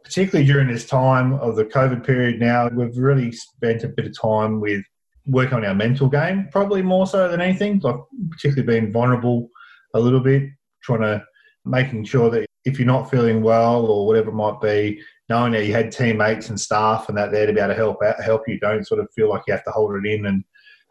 particularly 0.04 0.46
during 0.46 0.68
this 0.68 0.86
time 0.86 1.34
of 1.34 1.56
the 1.56 1.66
COVID 1.66 2.06
period 2.06 2.40
now, 2.40 2.70
we've 2.70 2.98
really 2.98 3.32
spent 3.32 3.84
a 3.84 3.90
bit 3.90 4.08
of 4.08 4.20
time 4.20 4.60
with 4.60 4.84
working 5.28 5.56
on 5.56 5.66
our 5.66 5.76
mental 5.76 6.10
game, 6.10 6.48
probably 6.52 6.82
more 6.82 7.06
so 7.06 7.28
than 7.28 7.42
anything, 7.42 7.80
like 7.80 7.96
particularly 8.32 8.80
being 8.80 8.92
vulnerable 8.92 9.50
a 9.94 10.00
little 10.00 10.20
bit, 10.20 10.50
trying 10.82 11.02
to 11.02 11.24
making 11.66 12.06
sure 12.06 12.30
that 12.32 12.48
if 12.66 12.80
you're 12.80 12.88
not 12.88 13.10
feeling 13.10 13.42
well 13.42 13.86
or 13.86 14.08
whatever 14.08 14.30
it 14.30 14.34
might 14.34 14.60
be, 14.62 15.02
knowing 15.30 15.52
that 15.54 15.66
you 15.66 15.74
had 15.74 15.92
teammates 15.92 16.50
and 16.50 16.60
staff 16.60 17.08
and 17.08 17.18
that 17.18 17.32
there 17.32 17.46
to 17.46 17.54
be 17.54 17.60
able 17.60 17.70
to 17.70 17.76
help 17.76 18.02
out, 18.04 18.22
help 18.22 18.48
you, 18.48 18.60
don't 18.60 18.88
sort 18.88 19.00
of 19.00 19.08
feel 19.16 19.30
like 19.30 19.44
you 19.48 19.54
have 19.54 19.64
to 19.64 19.72
hold 19.72 19.96
it 19.96 20.06
in 20.06 20.26
and 20.26 20.44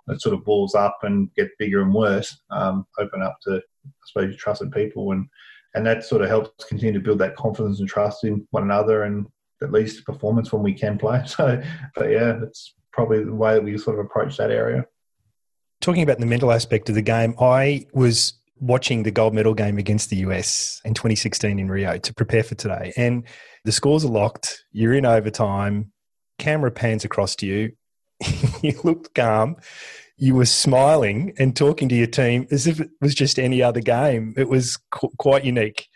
it 0.08 0.22
sort 0.22 0.34
of 0.34 0.44
balls 0.44 0.74
up 0.74 0.98
and 1.02 1.32
get 1.34 1.50
bigger 1.58 1.82
and 1.82 1.92
worse. 1.92 2.40
Um, 2.50 2.86
open 2.98 3.20
up 3.20 3.38
to, 3.42 3.56
I 3.56 3.90
suppose, 4.06 4.36
trusted 4.36 4.72
people 4.72 5.12
and 5.12 5.28
and 5.74 5.86
that 5.86 6.02
sort 6.02 6.22
of 6.22 6.28
helps 6.28 6.64
continue 6.64 6.94
to 6.94 7.04
build 7.04 7.18
that 7.18 7.36
confidence 7.36 7.80
and 7.80 7.88
trust 7.88 8.24
in 8.24 8.46
one 8.50 8.62
another 8.62 9.04
and 9.04 9.26
at 9.62 9.70
least 9.70 10.04
performance 10.04 10.52
when 10.52 10.62
we 10.62 10.72
can 10.72 10.98
play. 10.98 11.22
So, 11.26 11.62
but 11.94 12.10
yeah, 12.10 12.32
that's 12.40 12.74
probably 12.92 13.22
the 13.22 13.34
way 13.34 13.54
that 13.54 13.62
we 13.62 13.76
sort 13.76 13.98
of 13.98 14.04
approach 14.04 14.36
that 14.38 14.50
area. 14.50 14.86
Talking 15.80 16.02
about 16.02 16.18
the 16.18 16.26
mental 16.26 16.50
aspect 16.50 16.88
of 16.88 16.94
the 16.94 17.02
game, 17.02 17.34
I 17.38 17.86
was 17.92 18.32
watching 18.60 19.02
the 19.02 19.10
gold 19.10 19.34
medal 19.34 19.54
game 19.54 19.78
against 19.78 20.10
the 20.10 20.16
US 20.16 20.80
in 20.84 20.94
2016 20.94 21.58
in 21.58 21.70
Rio 21.70 21.98
to 21.98 22.14
prepare 22.14 22.42
for 22.42 22.54
today. 22.54 22.92
And 22.96 23.24
the 23.64 23.72
scores 23.72 24.04
are 24.04 24.08
locked. 24.08 24.64
You're 24.72 24.94
in 24.94 25.06
overtime. 25.06 25.92
Camera 26.38 26.70
pans 26.70 27.04
across 27.04 27.34
to 27.36 27.46
you. 27.46 27.72
you 28.62 28.78
looked 28.84 29.14
calm. 29.14 29.56
You 30.16 30.34
were 30.34 30.46
smiling 30.46 31.32
and 31.38 31.56
talking 31.56 31.88
to 31.88 31.94
your 31.94 32.06
team 32.06 32.46
as 32.50 32.66
if 32.66 32.80
it 32.80 32.90
was 33.00 33.14
just 33.14 33.38
any 33.38 33.62
other 33.62 33.80
game. 33.80 34.34
It 34.36 34.48
was 34.48 34.78
qu- 34.90 35.12
quite 35.18 35.44
unique. 35.44 35.86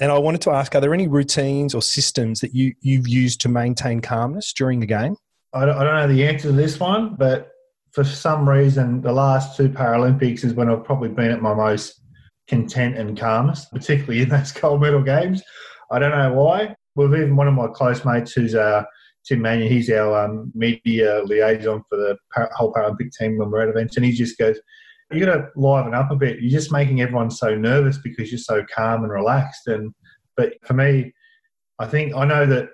And 0.00 0.10
I 0.10 0.18
wanted 0.18 0.42
to 0.42 0.50
ask: 0.50 0.74
Are 0.74 0.80
there 0.80 0.92
any 0.92 1.08
routines 1.08 1.74
or 1.74 1.80
systems 1.80 2.40
that 2.40 2.54
you 2.54 2.74
you've 2.80 3.08
used 3.08 3.40
to 3.42 3.48
maintain 3.48 4.00
calmness 4.00 4.52
during 4.52 4.80
the 4.80 4.86
game? 4.86 5.16
I 5.54 5.64
don't, 5.64 5.76
I 5.76 5.84
don't 5.84 5.94
know 5.94 6.08
the 6.08 6.26
answer 6.26 6.48
to 6.48 6.52
this 6.52 6.80
one, 6.80 7.14
but 7.14 7.52
for 7.92 8.04
some 8.04 8.48
reason, 8.48 9.02
the 9.02 9.12
last 9.12 9.56
two 9.56 9.68
Paralympics 9.68 10.44
is 10.44 10.54
when 10.54 10.70
I've 10.70 10.84
probably 10.84 11.10
been 11.10 11.30
at 11.30 11.42
my 11.42 11.54
most 11.54 12.00
content 12.48 12.96
and 12.96 13.18
calmest, 13.18 13.70
particularly 13.70 14.22
in 14.22 14.28
those 14.28 14.52
gold 14.60 14.80
medal 14.80 15.02
games. 15.02 15.42
I 15.90 15.98
don't 15.98 16.10
know 16.10 16.32
why. 16.32 16.74
Well, 16.94 17.14
even 17.14 17.36
one 17.36 17.48
of 17.48 17.54
my 17.54 17.68
close 17.68 18.04
mates, 18.04 18.32
who's 18.32 18.54
uh, 18.54 18.84
Tim 19.24 19.42
Mannion, 19.42 19.70
he's 19.70 19.90
our 19.90 20.24
um, 20.24 20.50
media 20.54 21.22
liaison 21.24 21.82
for 21.88 21.96
the 21.96 22.16
whole 22.54 22.72
Paralympic 22.72 23.12
team 23.18 23.38
when 23.38 23.50
we're 23.50 23.62
at 23.62 23.68
events, 23.68 23.96
and 23.96 24.04
he 24.04 24.12
just 24.12 24.38
goes, 24.38 24.58
"You 25.10 25.24
got 25.24 25.34
to 25.34 25.48
liven 25.56 25.94
up 25.94 26.10
a 26.10 26.16
bit. 26.16 26.40
You're 26.40 26.50
just 26.50 26.72
making 26.72 27.00
everyone 27.00 27.30
so 27.30 27.54
nervous 27.54 27.98
because 27.98 28.30
you're 28.30 28.38
so 28.38 28.64
calm 28.74 29.04
and 29.04 29.12
relaxed." 29.12 29.66
And 29.68 29.94
but 30.36 30.54
for 30.64 30.74
me, 30.74 31.12
I 31.78 31.86
think 31.86 32.14
I 32.14 32.24
know 32.24 32.46
that, 32.46 32.68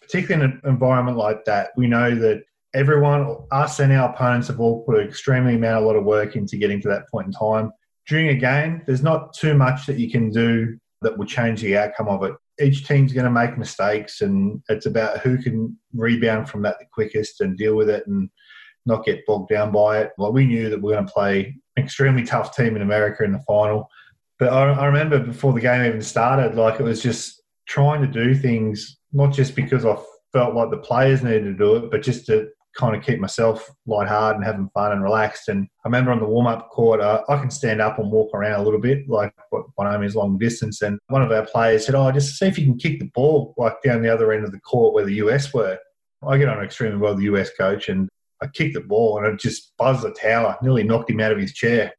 particularly 0.00 0.44
in 0.44 0.50
an 0.50 0.60
environment 0.64 1.16
like 1.16 1.44
that, 1.46 1.70
we 1.76 1.86
know 1.86 2.14
that 2.14 2.42
everyone, 2.74 3.36
us 3.50 3.80
and 3.80 3.92
our 3.92 4.10
opponents, 4.10 4.48
have 4.48 4.60
all 4.60 4.84
put 4.84 4.96
an 4.96 5.06
extremely 5.08 5.56
amount, 5.56 5.82
a 5.82 5.86
lot 5.86 5.96
of 5.96 6.04
work 6.04 6.36
into 6.36 6.56
getting 6.56 6.80
to 6.82 6.88
that 6.88 7.08
point 7.10 7.26
in 7.26 7.32
time 7.32 7.72
during 8.10 8.28
a 8.28 8.34
game, 8.34 8.82
there's 8.86 9.04
not 9.04 9.32
too 9.32 9.54
much 9.54 9.86
that 9.86 9.96
you 9.96 10.10
can 10.10 10.30
do 10.30 10.76
that 11.00 11.16
will 11.16 11.24
change 11.24 11.60
the 11.60 11.76
outcome 11.76 12.08
of 12.08 12.24
it. 12.24 12.34
Each 12.60 12.84
team's 12.86 13.12
going 13.12 13.24
to 13.24 13.30
make 13.30 13.56
mistakes, 13.56 14.20
and 14.20 14.60
it's 14.68 14.86
about 14.86 15.20
who 15.20 15.38
can 15.38 15.78
rebound 15.94 16.50
from 16.50 16.62
that 16.62 16.80
the 16.80 16.86
quickest 16.92 17.40
and 17.40 17.56
deal 17.56 17.76
with 17.76 17.88
it 17.88 18.04
and 18.08 18.28
not 18.84 19.04
get 19.04 19.24
bogged 19.26 19.48
down 19.48 19.70
by 19.70 20.00
it. 20.00 20.10
Well, 20.18 20.32
we 20.32 20.44
knew 20.44 20.68
that 20.70 20.82
we 20.82 20.90
are 20.90 20.96
going 20.96 21.06
to 21.06 21.12
play 21.12 21.54
an 21.76 21.84
extremely 21.84 22.24
tough 22.24 22.56
team 22.56 22.74
in 22.74 22.82
America 22.82 23.22
in 23.22 23.30
the 23.30 23.44
final. 23.46 23.88
But 24.40 24.52
I, 24.52 24.72
I 24.72 24.86
remember 24.86 25.20
before 25.20 25.52
the 25.52 25.60
game 25.60 25.86
even 25.86 26.02
started, 26.02 26.56
like 26.56 26.80
it 26.80 26.82
was 26.82 27.00
just 27.00 27.40
trying 27.68 28.00
to 28.02 28.08
do 28.08 28.34
things, 28.34 28.98
not 29.12 29.32
just 29.32 29.54
because 29.54 29.86
I 29.86 29.96
felt 30.32 30.56
like 30.56 30.70
the 30.70 30.78
players 30.78 31.22
needed 31.22 31.44
to 31.44 31.54
do 31.54 31.76
it, 31.76 31.92
but 31.92 32.02
just 32.02 32.26
to 32.26 32.48
kind 32.76 32.96
of 32.96 33.02
keep 33.02 33.18
myself 33.18 33.68
lighthearted 33.86 34.36
and 34.36 34.44
having 34.44 34.70
fun 34.70 34.92
and 34.92 35.02
relaxed. 35.02 35.48
And 35.48 35.68
I 35.84 35.88
remember 35.88 36.12
on 36.12 36.20
the 36.20 36.26
warm 36.26 36.46
up 36.46 36.70
court, 36.70 37.00
uh, 37.00 37.22
I 37.28 37.36
can 37.38 37.50
stand 37.50 37.80
up 37.80 37.98
and 37.98 38.10
walk 38.10 38.30
around 38.34 38.60
a 38.60 38.62
little 38.62 38.80
bit, 38.80 39.08
like 39.08 39.34
my 39.78 39.90
name 39.90 40.04
is 40.04 40.16
long 40.16 40.38
distance. 40.38 40.82
And 40.82 40.98
one 41.08 41.22
of 41.22 41.32
our 41.32 41.46
players 41.46 41.86
said, 41.86 41.94
"Oh, 41.94 42.10
just 42.12 42.38
see 42.38 42.46
if 42.46 42.58
you 42.58 42.64
can 42.64 42.78
kick 42.78 43.00
the 43.00 43.10
ball 43.14 43.54
like 43.56 43.82
down 43.82 44.02
the 44.02 44.12
other 44.12 44.32
end 44.32 44.44
of 44.44 44.52
the 44.52 44.60
court 44.60 44.94
where 44.94 45.04
the 45.04 45.14
US 45.14 45.52
were." 45.52 45.78
I 46.26 46.38
get 46.38 46.48
on 46.48 46.62
extremely 46.62 46.98
well 46.98 47.14
with 47.14 47.20
the 47.20 47.32
US 47.32 47.50
coach, 47.56 47.88
and 47.88 48.08
I 48.42 48.46
kicked 48.46 48.74
the 48.74 48.80
ball 48.80 49.18
and 49.18 49.26
it 49.26 49.40
just 49.40 49.76
buzzed 49.76 50.02
the 50.02 50.12
tower, 50.12 50.56
nearly 50.62 50.84
knocked 50.84 51.10
him 51.10 51.20
out 51.20 51.32
of 51.32 51.38
his 51.38 51.52
chair. 51.52 51.92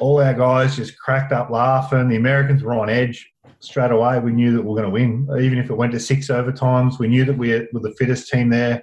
All 0.00 0.20
our 0.20 0.34
guys 0.34 0.76
just 0.76 0.98
cracked 0.98 1.32
up 1.32 1.50
laughing. 1.50 2.08
The 2.08 2.16
Americans 2.16 2.62
were 2.62 2.74
on 2.74 2.88
edge 2.88 3.30
straight 3.60 3.90
away. 3.90 4.18
We 4.18 4.32
knew 4.32 4.52
that 4.52 4.62
we 4.62 4.68
were 4.68 4.80
going 4.80 4.84
to 4.84 4.90
win, 4.90 5.28
even 5.40 5.58
if 5.58 5.70
it 5.70 5.76
went 5.76 5.92
to 5.92 6.00
six 6.00 6.28
overtimes. 6.28 6.98
We 6.98 7.08
knew 7.08 7.24
that 7.26 7.36
we 7.36 7.50
were 7.72 7.80
the 7.80 7.94
fittest 7.98 8.28
team 8.28 8.48
there 8.48 8.82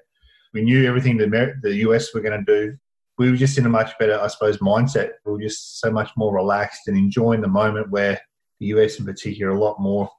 we 0.53 0.61
knew 0.61 0.87
everything 0.87 1.17
the, 1.17 1.53
the 1.61 1.75
US 1.75 2.13
were 2.13 2.21
going 2.21 2.43
to 2.43 2.45
do. 2.45 2.77
We 3.17 3.29
were 3.29 3.37
just 3.37 3.57
in 3.57 3.65
a 3.65 3.69
much 3.69 3.97
better, 3.99 4.19
I 4.19 4.27
suppose, 4.27 4.57
mindset. 4.57 5.11
We 5.25 5.33
were 5.33 5.41
just 5.41 5.79
so 5.79 5.91
much 5.91 6.11
more 6.15 6.33
relaxed 6.33 6.87
and 6.87 6.97
enjoying 6.97 7.41
the 7.41 7.47
moment 7.47 7.91
where 7.91 8.19
the 8.59 8.67
US 8.67 8.99
in 8.99 9.05
particular 9.05 9.51
a 9.51 9.59
lot 9.59 9.79
more 9.79 10.09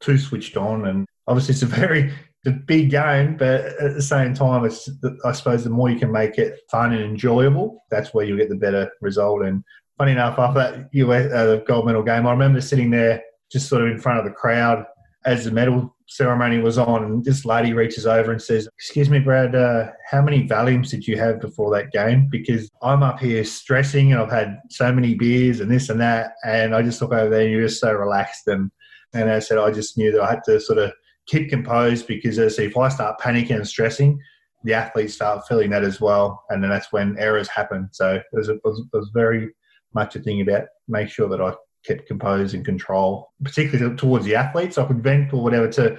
too 0.00 0.18
switched 0.18 0.56
on. 0.56 0.86
And 0.86 1.06
obviously, 1.26 1.52
it's 1.52 1.62
a 1.62 1.66
very 1.66 2.12
it's 2.42 2.56
a 2.56 2.58
big 2.58 2.90
game, 2.90 3.36
but 3.36 3.66
at 3.80 3.94
the 3.94 4.02
same 4.02 4.34
time, 4.34 4.64
it's 4.64 4.88
I 5.24 5.32
suppose 5.32 5.62
the 5.62 5.70
more 5.70 5.90
you 5.90 5.98
can 5.98 6.10
make 6.10 6.38
it 6.38 6.58
fun 6.70 6.92
and 6.92 7.04
enjoyable, 7.04 7.84
that's 7.90 8.14
where 8.14 8.24
you 8.24 8.36
get 8.36 8.48
the 8.48 8.56
better 8.56 8.90
result. 9.00 9.42
And 9.42 9.62
funny 9.98 10.12
enough, 10.12 10.38
after 10.38 10.58
that 10.58 10.88
US 10.92 11.30
uh, 11.32 11.60
gold 11.66 11.86
medal 11.86 12.02
game, 12.02 12.26
I 12.26 12.32
remember 12.32 12.60
sitting 12.60 12.90
there 12.90 13.22
just 13.52 13.68
sort 13.68 13.82
of 13.82 13.88
in 13.88 14.00
front 14.00 14.18
of 14.18 14.24
the 14.24 14.30
crowd 14.30 14.86
as 15.24 15.44
the 15.44 15.50
medal 15.50 15.94
ceremony 16.08 16.58
was 16.58 16.78
on, 16.78 17.22
this 17.22 17.44
lady 17.44 17.72
reaches 17.72 18.06
over 18.06 18.32
and 18.32 18.40
says, 18.40 18.68
"Excuse 18.76 19.10
me, 19.10 19.18
Brad, 19.18 19.54
uh, 19.54 19.90
how 20.10 20.22
many 20.22 20.46
Valiums 20.48 20.90
did 20.90 21.06
you 21.06 21.18
have 21.18 21.40
before 21.40 21.70
that 21.76 21.92
game? 21.92 22.28
Because 22.30 22.70
I'm 22.82 23.02
up 23.02 23.20
here 23.20 23.44
stressing, 23.44 24.12
and 24.12 24.20
I've 24.20 24.30
had 24.30 24.58
so 24.70 24.92
many 24.92 25.14
beers 25.14 25.60
and 25.60 25.70
this 25.70 25.88
and 25.88 26.00
that, 26.00 26.32
and 26.44 26.74
I 26.74 26.82
just 26.82 27.00
look 27.00 27.12
over 27.12 27.28
there, 27.28 27.42
and 27.42 27.50
you're 27.50 27.66
just 27.66 27.80
so 27.80 27.92
relaxed." 27.92 28.48
And 28.48 28.70
and 29.12 29.30
I 29.30 29.40
said, 29.40 29.58
I 29.58 29.70
just 29.72 29.98
knew 29.98 30.12
that 30.12 30.22
I 30.22 30.30
had 30.30 30.44
to 30.44 30.60
sort 30.60 30.78
of 30.78 30.92
keep 31.26 31.50
composed 31.50 32.06
because 32.06 32.38
as 32.38 32.58
if 32.58 32.76
I 32.76 32.88
start 32.88 33.20
panicking 33.20 33.56
and 33.56 33.66
stressing, 33.66 34.20
the 34.64 34.74
athletes 34.74 35.14
start 35.14 35.46
feeling 35.48 35.70
that 35.70 35.84
as 35.84 36.00
well, 36.00 36.44
and 36.50 36.62
then 36.62 36.70
that's 36.70 36.92
when 36.92 37.16
errors 37.18 37.48
happen. 37.48 37.88
So 37.92 38.16
it 38.16 38.24
was, 38.32 38.48
was, 38.64 38.80
it 38.80 38.96
was 38.96 39.10
very 39.14 39.50
much 39.94 40.16
a 40.16 40.20
thing 40.20 40.40
about 40.42 40.64
make 40.86 41.08
sure 41.08 41.28
that 41.28 41.40
I 41.40 41.54
kept 41.84 42.06
composed 42.06 42.54
and 42.54 42.64
control, 42.64 43.32
particularly 43.42 43.96
towards 43.96 44.24
the 44.24 44.34
athletes. 44.34 44.78
I 44.78 44.84
could 44.86 45.02
vent 45.02 45.32
or 45.32 45.42
whatever 45.42 45.68
to 45.72 45.98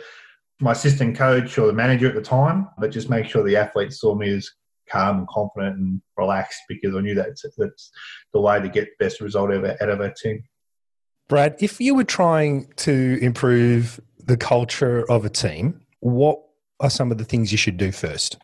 my 0.60 0.74
assistant 0.74 1.18
coach 1.18 1.58
or 1.58 1.68
the 1.68 1.74
manager 1.74 2.08
at 2.08 2.16
the 2.16 2.22
time, 2.22 2.68
but 2.78 2.92
just 2.92 3.10
make 3.10 3.26
sure 3.26 3.44
the 3.44 3.58
athletes 3.58 4.00
saw 4.00 4.14
me 4.14 4.30
as 4.30 4.50
calm 4.90 5.20
and 5.20 5.28
confident 5.28 5.78
and 5.78 6.02
relaxed 6.18 6.62
because 6.68 6.96
I 6.96 7.02
knew 7.02 7.16
that 7.16 7.36
that's 7.58 7.92
the 8.34 8.42
way 8.42 8.60
to 8.62 8.70
get 8.70 8.86
the 8.86 9.06
best 9.06 9.22
result 9.22 9.52
out 9.52 9.90
of 9.90 10.02
our 10.02 10.14
team. 10.22 10.44
Brad, 11.28 11.56
if 11.60 11.80
you 11.80 11.96
were 11.96 12.04
trying 12.04 12.72
to 12.76 13.18
improve 13.22 14.00
the 14.20 14.38
culture 14.38 15.10
of 15.10 15.26
a 15.26 15.30
team, 15.30 15.82
what 16.02 16.40
are 16.80 16.90
some 16.90 17.12
of 17.12 17.18
the 17.18 17.24
things 17.24 17.52
you 17.52 17.58
should 17.58 17.78
do 17.78 17.92
first? 17.92 18.38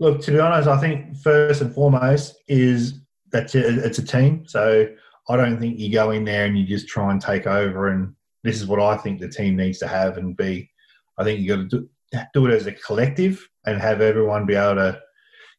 Look, 0.00 0.20
to 0.22 0.32
be 0.32 0.40
honest, 0.40 0.68
I 0.68 0.78
think 0.78 1.16
first 1.16 1.62
and 1.62 1.72
foremost 1.72 2.34
is 2.48 3.00
that 3.30 3.54
it's 3.54 3.98
a 3.98 4.04
team. 4.04 4.44
So 4.46 4.88
I 5.28 5.36
don't 5.36 5.58
think 5.58 5.78
you 5.78 5.90
go 5.92 6.10
in 6.10 6.24
there 6.24 6.44
and 6.44 6.58
you 6.58 6.66
just 6.66 6.88
try 6.88 7.10
and 7.10 7.20
take 7.20 7.46
over 7.46 7.88
and 7.88 8.14
this 8.42 8.60
is 8.60 8.66
what 8.66 8.80
I 8.80 8.96
think 8.96 9.20
the 9.20 9.28
team 9.28 9.56
needs 9.56 9.78
to 9.78 9.88
have 9.88 10.18
and 10.18 10.36
be. 10.36 10.70
I 11.16 11.24
think 11.24 11.40
you 11.40 11.48
got 11.48 11.70
to 11.70 11.80
do, 11.80 11.88
do 12.34 12.46
it 12.46 12.52
as 12.52 12.66
a 12.66 12.72
collective 12.72 13.48
and 13.66 13.80
have 13.80 14.02
everyone 14.02 14.44
be 14.44 14.54
able 14.54 14.76
to 14.76 15.00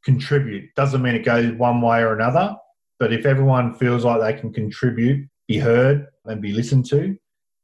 contribute. 0.03 0.69
Doesn't 0.75 1.01
mean 1.01 1.15
it 1.15 1.25
goes 1.25 1.51
one 1.53 1.81
way 1.81 2.01
or 2.01 2.13
another, 2.13 2.55
but 2.99 3.11
if 3.11 3.25
everyone 3.25 3.73
feels 3.73 4.05
like 4.05 4.21
they 4.21 4.39
can 4.39 4.53
contribute, 4.53 5.27
be 5.47 5.57
heard, 5.57 6.05
and 6.25 6.41
be 6.41 6.53
listened 6.53 6.85
to, 6.89 7.17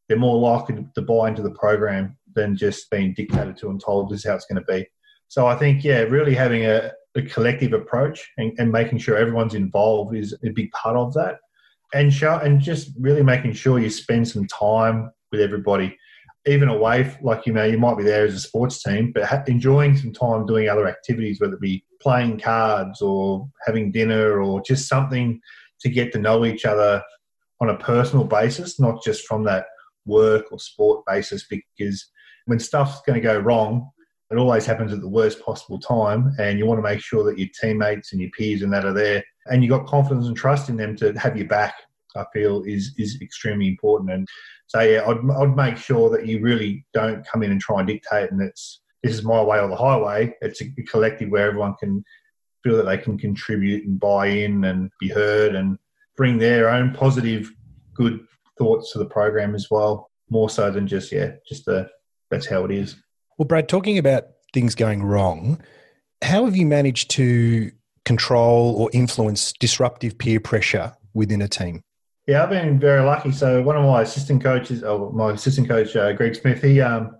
they're 0.10 0.18
more 0.18 0.40
likely 0.40 0.84
to 0.96 1.02
buy 1.04 1.30
into 1.30 1.44
the 1.44 1.52
program 1.52 2.18
than 2.34 2.58
just 2.58 2.90
being 2.90 3.14
dictated 3.14 3.58
to 3.58 3.70
and 3.70 3.80
told 3.80 4.10
this 4.10 4.20
is 4.20 4.26
how 4.26 4.36
it's 4.36 4.46
going 4.46 4.62
to 4.62 4.74
be. 4.74 4.86
So 5.28 5.46
I 5.46 5.56
think, 5.56 5.84
yeah, 5.84 6.00
really 6.00 6.34
having 6.34 6.66
a, 6.66 6.92
a 7.16 7.22
collective 7.22 7.74
approach 7.74 8.28
and, 8.38 8.54
and 8.58 8.72
making 8.72 8.98
sure 8.98 9.18
everyone's 9.18 9.54
involved 9.54 10.16
is 10.16 10.34
a 10.44 10.50
big 10.50 10.72
part 10.72 10.98
of 10.98 11.14
that 11.14 11.38
and 11.94 12.14
show 12.14 12.38
and 12.38 12.62
just 12.62 12.92
really 13.00 13.24
making 13.24 13.54
sure 13.54 13.80
you 13.80 13.90
spend 13.90 14.28
some 14.28 14.48
time 14.48 15.12
with 15.32 15.42
everybody 15.42 15.98
even 16.48 16.70
away 16.70 17.16
like 17.22 17.46
you 17.46 17.54
know 17.54 17.64
you 17.64 17.78
might 17.78 17.98
be 17.98 18.04
there 18.04 18.26
as 18.26 18.34
a 18.34 18.40
sports 18.40 18.82
team 18.82 19.12
but 19.14 19.24
ha- 19.24 19.44
enjoying 19.48 19.96
some 19.96 20.12
time 20.12 20.46
doing 20.46 20.68
other 20.68 20.88
activities 20.88 21.40
whether 21.40 21.54
it 21.54 21.62
be 21.62 21.84
playing 22.02 22.40
cards 22.40 23.02
or 23.02 23.48
having 23.66 23.92
dinner 23.92 24.42
or 24.42 24.62
just 24.62 24.88
something 24.88 25.40
to 25.80 25.90
get 25.90 26.12
to 26.12 26.20
know 26.20 26.46
each 26.46 26.66
other 26.66 27.02
on 27.60 27.70
a 27.70 27.78
personal 27.78 28.26
basis 28.26 28.80
not 28.80 29.04
just 29.04 29.28
from 29.28 29.44
that 29.44 29.66
work 30.06 30.46
or 30.52 30.60
sport 30.60 31.04
basis 31.06 31.46
because 31.48 32.10
when 32.46 32.60
stuff's 32.60 33.02
going 33.06 33.22
to 33.22 33.26
go 33.26 33.38
wrong 33.38 33.88
it 34.32 34.38
always 34.38 34.66
happens 34.66 34.94
at 34.94 35.02
the 35.02 35.08
worst 35.08 35.44
possible 35.44 35.80
time 35.80 36.34
and 36.40 36.58
you 36.58 36.66
want 36.66 36.78
to 36.78 36.84
make 36.84 37.02
sure 37.02 37.24
that 37.24 37.38
your 37.38 37.50
teammates 37.60 38.12
and 38.12 38.22
your 38.22 38.32
peers 38.32 38.62
and 38.62 38.72
that 38.72 38.86
are 38.86 38.94
there 38.94 39.24
and 39.48 39.64
you've 39.64 39.72
got 39.72 39.86
confidence 39.86 40.28
and 40.28 40.38
trust 40.38 40.70
in 40.70 40.78
them 40.78 40.96
to 40.96 41.12
have 41.14 41.36
your 41.36 41.48
back 41.48 41.74
I 42.16 42.26
feel 42.34 42.64
is 42.64 42.94
is 42.98 43.20
extremely 43.22 43.68
important. 43.68 44.12
And 44.12 44.28
so 44.68 44.82
yeah, 44.82 45.06
I'd, 45.08 45.30
I'd 45.32 45.56
make 45.56 45.78
sure 45.78 46.10
that 46.10 46.26
you 46.26 46.42
really 46.42 46.86
don't 46.94 47.26
come 47.26 47.44
in 47.44 47.52
and 47.52 47.62
try 47.62 47.80
and 47.80 47.88
dictate, 47.88 48.32
and 48.32 48.42
it's 48.42 48.82
this 49.04 49.14
is 49.14 49.24
my 49.24 49.42
way 49.42 49.60
or 49.60 49.68
the 49.68 49.76
highway. 49.76 50.36
It's 50.42 50.62
a 50.62 50.70
collective 50.84 51.30
where 51.30 51.48
everyone 51.48 51.76
can 51.80 52.04
feel 52.64 52.78
that 52.78 52.86
they 52.86 52.98
can 52.98 53.18
contribute 53.18 53.86
and 53.86 54.00
buy 54.00 54.28
in 54.28 54.64
and 54.66 54.92
be 55.00 55.10
heard 55.10 55.56
and 55.56 55.78
bring 56.16 56.38
their 56.38 56.70
own 56.70 56.94
positive, 56.94 57.52
good 57.94 58.26
thoughts 58.58 58.92
to 58.94 59.00
the 59.00 59.06
program 59.06 59.56
as 59.56 59.68
well. 59.72 60.12
More 60.30 60.50
so 60.50 60.70
than 60.72 60.88
just 60.88 61.12
yeah, 61.12 61.32
just 61.48 61.66
the 61.66 61.90
that's 62.30 62.46
how 62.46 62.66
it 62.66 62.72
is. 62.72 62.96
Well, 63.42 63.48
Brad, 63.48 63.68
talking 63.68 63.98
about 63.98 64.26
things 64.54 64.76
going 64.76 65.02
wrong, 65.02 65.60
how 66.22 66.46
have 66.46 66.56
you 66.56 66.68
managed 66.68 67.10
to 67.12 67.72
control 68.06 68.76
or 68.76 68.92
influence 68.94 69.52
disruptive 69.54 70.16
peer 70.20 70.40
pressure 70.40 70.96
within 71.16 71.42
a 71.42 71.48
team? 71.48 71.82
Yeah, 72.28 72.44
I've 72.44 72.52
been 72.52 72.80
very 72.80 73.04
lucky. 73.04 73.32
So 73.32 73.64
one 73.64 73.76
of 73.76 73.84
my 73.84 74.04
assistant 74.04 74.44
coaches, 74.44 74.84
oh, 74.84 75.10
my 75.16 75.32
assistant 75.32 75.68
coach, 75.68 75.96
uh, 75.96 76.14
Greg 76.14 76.36
Smith, 76.36 76.62
he 76.62 76.82
um, 76.82 77.18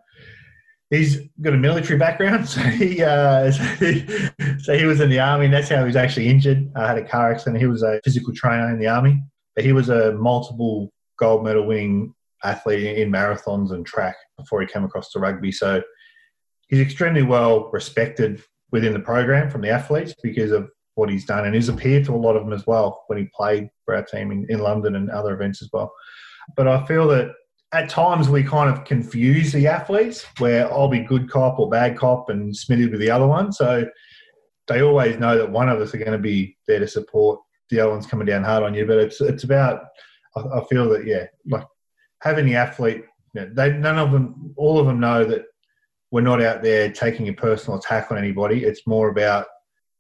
he's 0.92 1.18
got 1.42 1.56
a 1.56 1.58
military 1.58 1.98
background. 1.98 2.48
So 2.48 2.62
he, 2.62 3.02
uh, 3.02 3.52
so 4.60 4.78
he 4.78 4.86
was 4.86 5.00
in 5.00 5.10
the 5.10 5.20
army, 5.20 5.46
and 5.46 5.54
that's 5.56 5.70
how 5.70 5.80
he 5.80 5.86
was 5.86 5.96
actually 5.96 6.28
injured. 6.28 6.72
I 6.76 6.86
had 6.86 7.00
a 7.00 7.04
car 7.04 7.32
accident. 7.32 7.58
He 7.58 7.66
was 7.66 7.82
a 7.82 8.00
physical 8.04 8.32
trainer 8.36 8.70
in 8.70 8.78
the 8.78 8.90
army, 8.90 9.24
but 9.56 9.66
he 9.66 9.74
was 9.74 9.90
a 9.90 10.12
multiple 10.12 10.94
gold 11.18 11.44
medal 11.44 11.66
winning 11.66 12.14
athlete 12.44 13.00
in 13.00 13.12
marathons 13.12 13.72
and 13.72 13.88
track 13.88 14.18
before 14.38 14.62
he 14.62 14.68
came 14.68 14.84
across 14.84 15.10
to 15.14 15.20
rugby. 15.20 15.52
So 15.52 15.82
he's 16.72 16.80
extremely 16.80 17.22
well 17.22 17.70
respected 17.72 18.42
within 18.72 18.94
the 18.94 19.00
program 19.00 19.50
from 19.50 19.62
the 19.62 19.70
athletes 19.70 20.16
because 20.24 20.52
of 20.52 20.70
what 20.96 21.10
he's 21.10 21.26
done 21.26 21.46
and 21.46 21.54
he's 21.54 21.70
appeared 21.70 22.06
to 22.06 22.14
a 22.14 22.16
lot 22.16 22.36
of 22.36 22.44
them 22.44 22.54
as 22.54 22.66
well 22.66 23.04
when 23.08 23.20
he 23.20 23.30
played 23.36 23.70
for 23.86 23.96
our 23.96 24.04
team 24.04 24.32
in, 24.32 24.46
in 24.50 24.60
London 24.60 24.96
and 24.96 25.10
other 25.12 25.34
events 25.34 25.62
as 25.62 25.70
well. 25.72 25.92
But 26.56 26.68
I 26.68 26.86
feel 26.86 27.08
that 27.10 27.32
at 27.74 27.90
times 27.90 28.30
we 28.30 28.44
kind 28.44 28.70
of 28.70 28.84
confuse 28.84 29.52
the 29.52 29.68
athletes 29.68 30.26
where 30.40 30.72
I'll 30.72 30.90
be 30.90 31.00
good 31.00 31.30
cop 31.30 31.60
or 31.60 31.70
bad 31.70 31.98
cop 31.98 32.30
and 32.30 32.56
Smithy 32.56 32.86
will 32.86 32.94
be 32.94 32.98
the 32.98 33.12
other 33.12 33.28
one. 33.28 33.52
So 33.52 33.86
they 34.68 34.82
always 34.82 35.18
know 35.18 35.38
that 35.38 35.52
one 35.52 35.70
of 35.70 35.80
us 35.80 35.94
are 35.94 35.98
going 35.98 36.12
to 36.12 36.18
be 36.18 36.58
there 36.68 36.80
to 36.80 36.88
support 36.88 37.40
the 37.70 37.80
other 37.80 37.92
one's 37.92 38.08
coming 38.08 38.28
down 38.28 38.44
hard 38.44 38.64
on 38.64 38.74
you. 38.74 38.86
But 38.86 38.98
it's 38.98 39.22
it's 39.22 39.44
about 39.44 39.84
I, 40.36 40.42
I 40.42 40.66
feel 40.66 40.90
that 40.90 41.06
yeah, 41.06 41.26
like 41.50 41.66
having 42.22 42.46
the 42.46 42.56
athlete, 42.56 43.04
you 43.34 43.42
know, 43.42 43.52
they 43.54 43.72
none 43.72 43.98
of 43.98 44.12
them, 44.12 44.54
all 44.58 44.80
of 44.80 44.86
them 44.86 45.00
know 45.00 45.24
that 45.24 45.46
we're 46.12 46.22
not 46.22 46.42
out 46.42 46.62
there 46.62 46.92
taking 46.92 47.30
a 47.30 47.34
personal 47.34 47.80
attack 47.80 48.12
on 48.12 48.18
anybody. 48.18 48.64
It's 48.64 48.86
more 48.86 49.10
about 49.10 49.48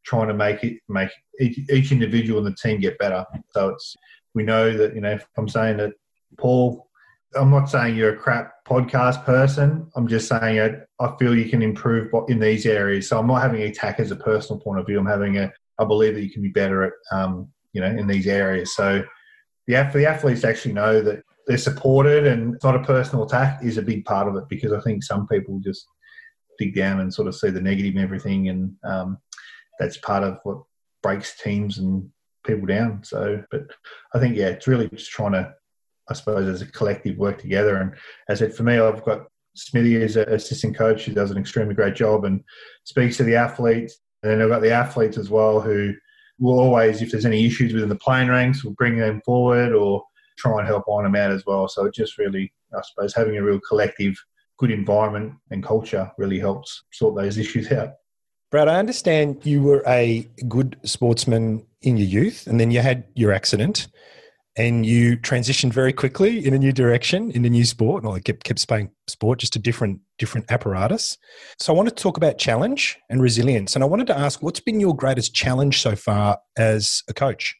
trying 0.04 0.28
to 0.28 0.34
make 0.34 0.63
it 0.63 0.80
make 0.89 1.10
each, 1.39 1.60
each 1.69 1.91
individual 1.91 2.39
in 2.39 2.45
the 2.45 2.56
team 2.56 2.80
get 2.80 2.97
better. 3.00 3.26
So 3.52 3.69
it's 3.69 3.95
we 4.34 4.43
know 4.43 4.76
that 4.78 4.93
you 4.93 5.02
know 5.02 5.12
if 5.12 5.26
I'm 5.38 5.47
saying 5.47 5.78
that 5.78 5.93
Paul, 6.38 6.88
I'm 7.36 7.50
not 7.50 7.69
saying 7.69 7.95
you're 7.95 8.13
a 8.13 8.17
crap 8.17 8.65
podcast 8.67 9.24
person. 9.26 9.89
I'm 9.95 10.08
just 10.08 10.28
saying 10.28 10.58
it, 10.58 10.88
I 11.00 11.13
feel 11.17 11.36
you 11.36 11.50
can 11.50 11.62
improve 11.62 12.12
in 12.28 12.39
these 12.39 12.65
areas. 12.65 13.08
So 13.08 13.17
I'm 13.17 13.28
not 13.28 13.41
having 13.41 13.62
attack 13.62 14.00
as 14.00 14.12
a 14.12 14.15
personal 14.15 14.60
point 14.60 14.80
of 14.80 14.86
view. 14.86 15.00
I'm 15.00 15.06
having 15.06 15.38
a 15.38 15.52
I 15.80 15.86
believe 15.86 16.13
that 16.15 16.24
you 16.24 16.32
can 16.32 16.41
be 16.41 16.50
better 16.50 16.84
at 16.84 16.93
um, 17.12 17.47
you 17.71 17.80
know 17.80 17.88
in 17.88 18.06
these 18.06 18.28
areas. 18.28 18.76
So 18.76 19.04
the 19.67 19.89
the 19.93 20.06
athletes 20.06 20.43
actually 20.43 20.74
know 20.74 21.02
that 21.02 21.24
they're 21.47 21.58
supported 21.58 22.28
and 22.28 22.56
it's 22.56 22.63
not 22.63 22.76
a 22.76 22.84
personal 22.84 23.26
attack 23.26 23.63
is 23.63 23.78
a 23.78 23.82
big 23.82 24.06
part 24.06 24.28
of 24.28 24.36
it 24.36 24.43
because 24.47 24.71
I 24.71 24.80
think 24.82 25.04
some 25.04 25.28
people 25.28 25.60
just 25.60 25.88
dig 26.62 26.76
down 26.76 27.00
and 27.00 27.13
sort 27.13 27.28
of 27.28 27.36
see 27.36 27.50
the 27.50 27.62
negative 27.62 27.95
and 27.95 28.04
everything, 28.04 28.50
and 28.50 28.76
um, 28.84 29.17
that's 29.80 29.97
part 29.97 30.24
of 30.24 30.38
what 30.43 30.63
breaks 31.02 31.38
teams 31.41 31.80
and 31.80 32.10
people 32.45 32.65
down. 32.65 33.04
So, 33.04 33.43
but 33.52 33.62
I 34.13 34.19
think 34.19 34.36
yeah, 34.36 34.47
it's 34.47 34.67
really 34.67 34.89
just 34.89 35.12
trying 35.12 35.34
to, 35.34 35.54
I 36.10 36.13
suppose, 36.13 36.47
as 36.47 36.62
a 36.62 36.71
collective 36.71 37.17
work 37.17 37.39
together. 37.39 37.78
And 37.78 37.93
as 38.30 38.41
I 38.41 38.45
said, 38.45 38.56
for 38.56 38.63
me, 38.63 38.78
I've 38.78 39.04
got 39.04 39.28
Smithy 39.56 40.02
as 40.04 40.15
an 40.15 40.30
assistant 40.30 40.78
coach 40.78 41.06
who 41.06 41.13
does 41.13 41.32
an 41.32 41.38
extremely 41.38 41.74
great 41.74 41.95
job 41.95 42.26
and 42.26 42.43
speaks 42.84 43.17
to 43.17 43.24
the 43.24 43.36
athletes. 43.36 43.97
And 44.24 44.32
then 44.32 44.41
I've 44.41 44.50
got 44.50 44.62
the 44.62 44.71
athletes 44.71 45.17
as 45.17 45.30
well 45.30 45.60
who 45.60 45.93
will 46.39 46.60
always, 46.60 47.02
if 47.02 47.12
there's 47.12 47.26
any 47.26 47.45
issues 47.45 47.74
within 47.74 47.89
the 47.89 47.95
playing 47.95 48.30
ranks, 48.30 48.63
will 48.63 48.74
bring 48.74 48.97
them 48.97 49.21
forward 49.26 49.74
or 49.74 50.04
try 50.38 50.60
and 50.60 50.67
help 50.67 50.86
iron 50.91 51.04
them 51.04 51.15
out 51.15 51.32
as 51.32 51.45
well. 51.45 51.67
So 51.67 51.89
just 51.89 52.17
really, 52.17 52.52
I 52.76 52.82
suppose, 52.82 53.13
having 53.13 53.38
a 53.38 53.43
real 53.43 53.60
collective 53.60 54.15
good 54.62 54.71
environment 54.71 55.34
and 55.50 55.63
culture 55.63 56.12
really 56.19 56.38
helps 56.38 56.84
sort 56.93 57.15
those 57.15 57.39
issues 57.39 57.71
out. 57.71 57.93
Brad, 58.52 58.67
I 58.67 58.78
understand 58.78 59.43
you 59.43 59.63
were 59.63 59.84
a 59.88 60.30
good 60.47 60.78
sportsman 60.84 61.65
in 61.82 61.97
your 61.97 62.08
youth, 62.08 62.45
and 62.45 62.60
then 62.60 62.69
you 62.69 62.80
had 62.80 63.06
your 63.15 63.32
accident, 63.32 63.88
and 64.56 64.86
you 64.86 65.17
transitioned 65.17 65.74
very 65.74 65.91
quickly 65.91 66.45
in 66.45 66.54
a 66.54 66.60
new 66.60 66.71
direction, 66.71 67.32
in 67.32 67.43
a 67.43 67.50
new 67.50 67.65
sport. 67.65 68.04
Well, 68.04 68.13
I 68.13 68.19
kept 68.19 68.43
kept 68.43 68.67
playing 68.67 68.91
sport, 69.08 69.39
just 69.39 69.56
a 69.56 69.60
different 69.60 70.00
different 70.19 70.52
apparatus. 70.52 71.17
So 71.58 71.74
I 71.74 71.76
wanted 71.76 71.97
to 71.97 72.04
talk 72.04 72.17
about 72.17 72.38
challenge 72.38 73.00
and 73.10 73.19
resilience, 73.19 73.74
and 73.74 73.84
I 73.84 73.88
wanted 73.88 74.08
to 74.08 74.17
ask, 74.17 74.43
what's 74.43 74.60
been 74.60 74.80
your 74.80 74.95
greatest 74.95 75.34
challenge 75.34 75.82
so 75.82 75.95
far 75.95 76.38
as 76.56 77.02
a 77.10 77.13
coach? 77.13 77.56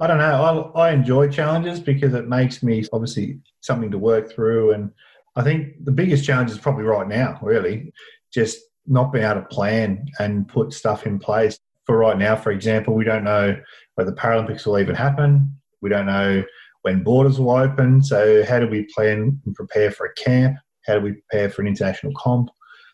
I 0.00 0.06
don't 0.06 0.18
know. 0.18 0.72
I, 0.74 0.88
I 0.88 0.92
enjoy 0.92 1.28
challenges 1.28 1.80
because 1.80 2.12
it 2.12 2.28
makes 2.28 2.62
me 2.62 2.84
obviously 2.92 3.38
something 3.60 3.90
to 3.92 3.98
work 3.98 4.30
through 4.30 4.72
and 4.72 4.90
I 5.36 5.42
think 5.42 5.84
the 5.84 5.92
biggest 5.92 6.24
challenge 6.24 6.50
is 6.50 6.58
probably 6.58 6.84
right 6.84 7.08
now, 7.08 7.38
really, 7.42 7.92
just 8.32 8.58
not 8.86 9.12
being 9.12 9.24
able 9.24 9.40
to 9.40 9.46
plan 9.46 10.06
and 10.18 10.46
put 10.46 10.72
stuff 10.72 11.06
in 11.06 11.18
place. 11.18 11.58
For 11.84 11.98
right 11.98 12.16
now, 12.16 12.36
for 12.36 12.52
example, 12.52 12.94
we 12.94 13.04
don't 13.04 13.24
know 13.24 13.56
whether 13.94 14.10
the 14.10 14.16
Paralympics 14.16 14.66
will 14.66 14.78
even 14.78 14.94
happen. 14.94 15.56
We 15.80 15.90
don't 15.90 16.06
know 16.06 16.44
when 16.82 17.02
borders 17.02 17.38
will 17.38 17.50
open. 17.50 18.02
So, 18.02 18.44
how 18.44 18.60
do 18.60 18.68
we 18.68 18.86
plan 18.94 19.40
and 19.44 19.54
prepare 19.54 19.90
for 19.90 20.06
a 20.06 20.14
camp? 20.14 20.56
How 20.86 20.94
do 20.94 21.00
we 21.00 21.12
prepare 21.12 21.50
for 21.50 21.62
an 21.62 21.68
international 21.68 22.12
comp? 22.16 22.50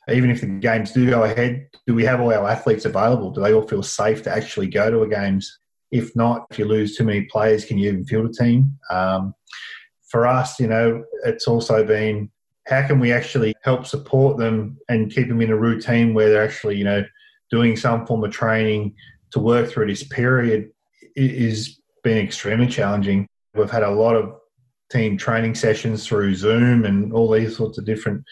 Even 0.08 0.30
if 0.30 0.40
the 0.40 0.46
games 0.46 0.92
do 0.92 1.08
go 1.08 1.24
ahead, 1.24 1.68
do 1.86 1.94
we 1.94 2.04
have 2.04 2.20
all 2.20 2.32
our 2.32 2.48
athletes 2.48 2.84
available? 2.84 3.30
Do 3.30 3.42
they 3.42 3.52
all 3.52 3.66
feel 3.66 3.82
safe 3.82 4.22
to 4.24 4.34
actually 4.34 4.68
go 4.68 4.90
to 4.90 5.02
a 5.02 5.08
games? 5.08 5.58
If 5.90 6.14
not, 6.16 6.46
if 6.50 6.58
you 6.58 6.64
lose 6.64 6.96
too 6.96 7.04
many 7.04 7.22
players, 7.22 7.64
can 7.64 7.78
you 7.78 7.88
even 7.88 8.04
field 8.04 8.30
a 8.30 8.32
team? 8.32 8.78
Um, 8.90 9.34
for 10.10 10.26
us, 10.26 10.58
you 10.60 10.66
know, 10.66 11.04
it's 11.24 11.46
also 11.46 11.84
been 11.84 12.30
how 12.66 12.86
can 12.86 13.00
we 13.00 13.12
actually 13.12 13.54
help 13.62 13.86
support 13.86 14.36
them 14.36 14.76
and 14.88 15.10
keep 15.10 15.28
them 15.28 15.40
in 15.40 15.50
a 15.50 15.56
routine 15.56 16.14
where 16.14 16.28
they're 16.28 16.44
actually, 16.44 16.76
you 16.76 16.84
know, 16.84 17.04
doing 17.50 17.76
some 17.76 18.06
form 18.06 18.22
of 18.22 18.30
training 18.30 18.94
to 19.30 19.40
work 19.40 19.70
through 19.70 19.86
this 19.86 20.04
period 20.04 20.70
is 21.16 21.80
been 22.02 22.18
extremely 22.18 22.66
challenging. 22.66 23.26
We've 23.54 23.70
had 23.70 23.82
a 23.82 23.90
lot 23.90 24.16
of 24.16 24.34
team 24.90 25.16
training 25.16 25.54
sessions 25.54 26.06
through 26.06 26.34
Zoom 26.34 26.84
and 26.84 27.12
all 27.12 27.30
these 27.30 27.56
sorts 27.56 27.78
of 27.78 27.84
different 27.84 28.24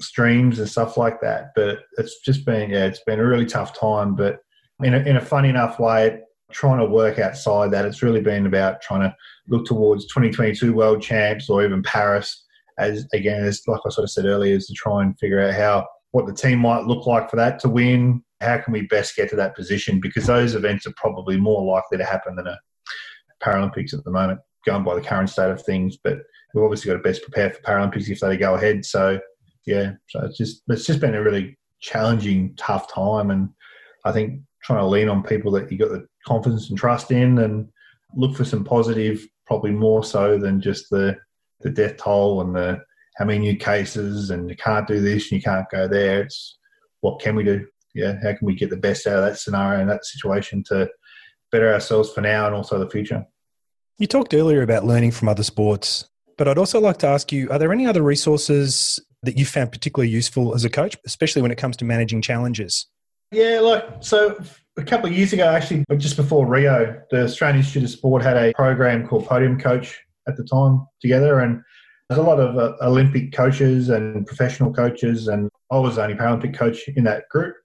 streams 0.00 0.58
and 0.58 0.68
stuff 0.68 0.96
like 0.96 1.20
that. 1.20 1.52
But 1.54 1.80
it's 1.98 2.20
just 2.20 2.44
been, 2.44 2.70
yeah, 2.70 2.86
it's 2.86 3.02
been 3.04 3.20
a 3.20 3.24
really 3.26 3.46
tough 3.46 3.78
time. 3.78 4.14
But 4.14 4.40
in 4.82 4.94
a, 4.94 4.98
in 4.98 5.16
a 5.16 5.20
funny 5.20 5.48
enough 5.48 5.78
way, 5.78 6.20
trying 6.54 6.78
to 6.78 6.86
work 6.86 7.18
outside 7.18 7.70
that. 7.72 7.84
It's 7.84 8.02
really 8.02 8.20
been 8.20 8.46
about 8.46 8.80
trying 8.80 9.02
to 9.02 9.14
look 9.48 9.66
towards 9.66 10.06
2022 10.06 10.72
World 10.72 11.02
Champs 11.02 11.50
or 11.50 11.64
even 11.64 11.82
Paris. 11.82 12.44
As 12.78 13.06
again, 13.12 13.44
as 13.44 13.62
like 13.66 13.80
I 13.86 13.90
sort 13.90 14.04
of 14.04 14.10
said 14.10 14.24
earlier, 14.24 14.56
is 14.56 14.66
to 14.66 14.74
try 14.74 15.02
and 15.02 15.18
figure 15.18 15.40
out 15.40 15.54
how 15.54 15.86
what 16.12 16.26
the 16.26 16.32
team 16.32 16.60
might 16.60 16.84
look 16.84 17.06
like 17.06 17.28
for 17.28 17.36
that 17.36 17.58
to 17.60 17.68
win. 17.68 18.22
How 18.40 18.58
can 18.58 18.72
we 18.72 18.82
best 18.82 19.16
get 19.16 19.30
to 19.30 19.36
that 19.36 19.54
position? 19.54 20.00
Because 20.00 20.26
those 20.26 20.54
events 20.54 20.86
are 20.86 20.94
probably 20.96 21.36
more 21.36 21.64
likely 21.64 21.98
to 21.98 22.04
happen 22.04 22.36
than 22.36 22.46
a 22.46 22.58
Paralympics 23.42 23.94
at 23.94 24.02
the 24.04 24.10
moment, 24.10 24.40
going 24.66 24.84
by 24.84 24.94
the 24.94 25.00
current 25.00 25.30
state 25.30 25.50
of 25.50 25.62
things. 25.62 25.98
But 26.02 26.18
we've 26.52 26.64
obviously 26.64 26.90
got 26.90 26.96
to 26.96 27.02
best 27.02 27.22
prepare 27.22 27.50
for 27.50 27.62
Paralympics 27.62 28.08
if 28.08 28.20
they 28.20 28.36
go 28.36 28.54
ahead. 28.54 28.84
So 28.84 29.20
yeah, 29.66 29.92
so 30.08 30.24
it's 30.24 30.36
just 30.36 30.62
it's 30.68 30.86
just 30.86 31.00
been 31.00 31.14
a 31.14 31.22
really 31.22 31.56
challenging, 31.80 32.54
tough 32.56 32.92
time, 32.92 33.30
and 33.30 33.50
I 34.04 34.12
think 34.12 34.40
trying 34.64 34.80
to 34.80 34.86
lean 34.86 35.08
on 35.08 35.22
people 35.22 35.52
that 35.52 35.70
you 35.70 35.78
got 35.78 35.90
the 35.90 36.06
confidence 36.26 36.70
and 36.70 36.78
trust 36.78 37.10
in 37.10 37.38
and 37.38 37.68
look 38.16 38.34
for 38.34 38.44
some 38.44 38.64
positive, 38.64 39.26
probably 39.46 39.70
more 39.70 40.02
so 40.02 40.38
than 40.38 40.60
just 40.60 40.88
the, 40.90 41.16
the 41.60 41.70
death 41.70 41.98
toll 41.98 42.40
and 42.40 42.54
the 42.54 42.80
how 43.16 43.24
many 43.24 43.38
new 43.38 43.56
cases 43.56 44.30
and 44.30 44.50
you 44.50 44.56
can't 44.56 44.88
do 44.88 45.00
this 45.00 45.30
and 45.30 45.40
you 45.40 45.42
can't 45.42 45.70
go 45.70 45.86
there. 45.86 46.22
It's 46.22 46.58
what 47.00 47.20
can 47.20 47.36
we 47.36 47.44
do? 47.44 47.66
Yeah, 47.94 48.14
how 48.22 48.34
can 48.34 48.46
we 48.46 48.56
get 48.56 48.70
the 48.70 48.76
best 48.76 49.06
out 49.06 49.18
of 49.18 49.24
that 49.24 49.38
scenario 49.38 49.80
and 49.80 49.90
that 49.90 50.04
situation 50.04 50.64
to 50.64 50.90
better 51.52 51.72
ourselves 51.72 52.12
for 52.12 52.22
now 52.22 52.46
and 52.46 52.54
also 52.54 52.78
the 52.78 52.90
future? 52.90 53.24
You 53.98 54.08
talked 54.08 54.34
earlier 54.34 54.62
about 54.62 54.84
learning 54.84 55.12
from 55.12 55.28
other 55.28 55.44
sports, 55.44 56.08
but 56.36 56.48
I'd 56.48 56.58
also 56.58 56.80
like 56.80 56.98
to 56.98 57.06
ask 57.06 57.30
you 57.30 57.48
are 57.50 57.58
there 57.58 57.72
any 57.72 57.86
other 57.86 58.02
resources 58.02 58.98
that 59.22 59.38
you 59.38 59.44
found 59.44 59.70
particularly 59.70 60.10
useful 60.10 60.54
as 60.54 60.64
a 60.64 60.70
coach, 60.70 60.96
especially 61.06 61.42
when 61.42 61.52
it 61.52 61.58
comes 61.58 61.76
to 61.76 61.84
managing 61.84 62.20
challenges? 62.20 62.86
Yeah, 63.34 63.58
look, 63.58 63.96
so 63.98 64.40
a 64.76 64.84
couple 64.84 65.06
of 65.08 65.12
years 65.12 65.32
ago, 65.32 65.48
actually, 65.48 65.84
just 65.96 66.16
before 66.16 66.46
Rio, 66.46 67.02
the 67.10 67.24
Australian 67.24 67.58
Institute 67.58 67.82
of 67.82 67.90
Sport 67.90 68.22
had 68.22 68.36
a 68.36 68.52
program 68.54 69.08
called 69.08 69.26
Podium 69.26 69.58
Coach 69.58 70.00
at 70.28 70.36
the 70.36 70.44
time 70.44 70.86
together. 71.00 71.40
And 71.40 71.60
there's 72.08 72.20
a 72.20 72.22
lot 72.22 72.38
of 72.38 72.56
uh, 72.56 72.76
Olympic 72.80 73.32
coaches 73.32 73.88
and 73.88 74.24
professional 74.24 74.72
coaches. 74.72 75.26
And 75.26 75.50
I 75.72 75.78
was 75.78 75.96
the 75.96 76.04
only 76.04 76.14
Paralympic 76.14 76.56
coach 76.56 76.86
in 76.86 77.02
that 77.04 77.28
group. 77.28 77.56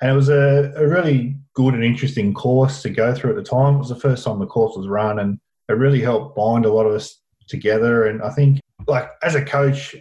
And 0.00 0.10
it 0.10 0.14
was 0.14 0.30
a, 0.30 0.72
a 0.74 0.88
really 0.88 1.36
good 1.52 1.74
and 1.74 1.84
interesting 1.84 2.32
course 2.32 2.80
to 2.80 2.88
go 2.88 3.14
through 3.14 3.30
at 3.30 3.36
the 3.36 3.42
time. 3.42 3.74
It 3.74 3.80
was 3.80 3.90
the 3.90 3.96
first 3.96 4.24
time 4.24 4.38
the 4.38 4.46
course 4.46 4.74
was 4.74 4.88
run. 4.88 5.18
And 5.18 5.38
it 5.68 5.74
really 5.74 6.00
helped 6.00 6.34
bind 6.34 6.64
a 6.64 6.72
lot 6.72 6.86
of 6.86 6.94
us 6.94 7.20
together. 7.46 8.06
And 8.06 8.22
I 8.22 8.30
think, 8.30 8.58
like, 8.86 9.10
as 9.22 9.34
a 9.34 9.44
coach, 9.44 9.94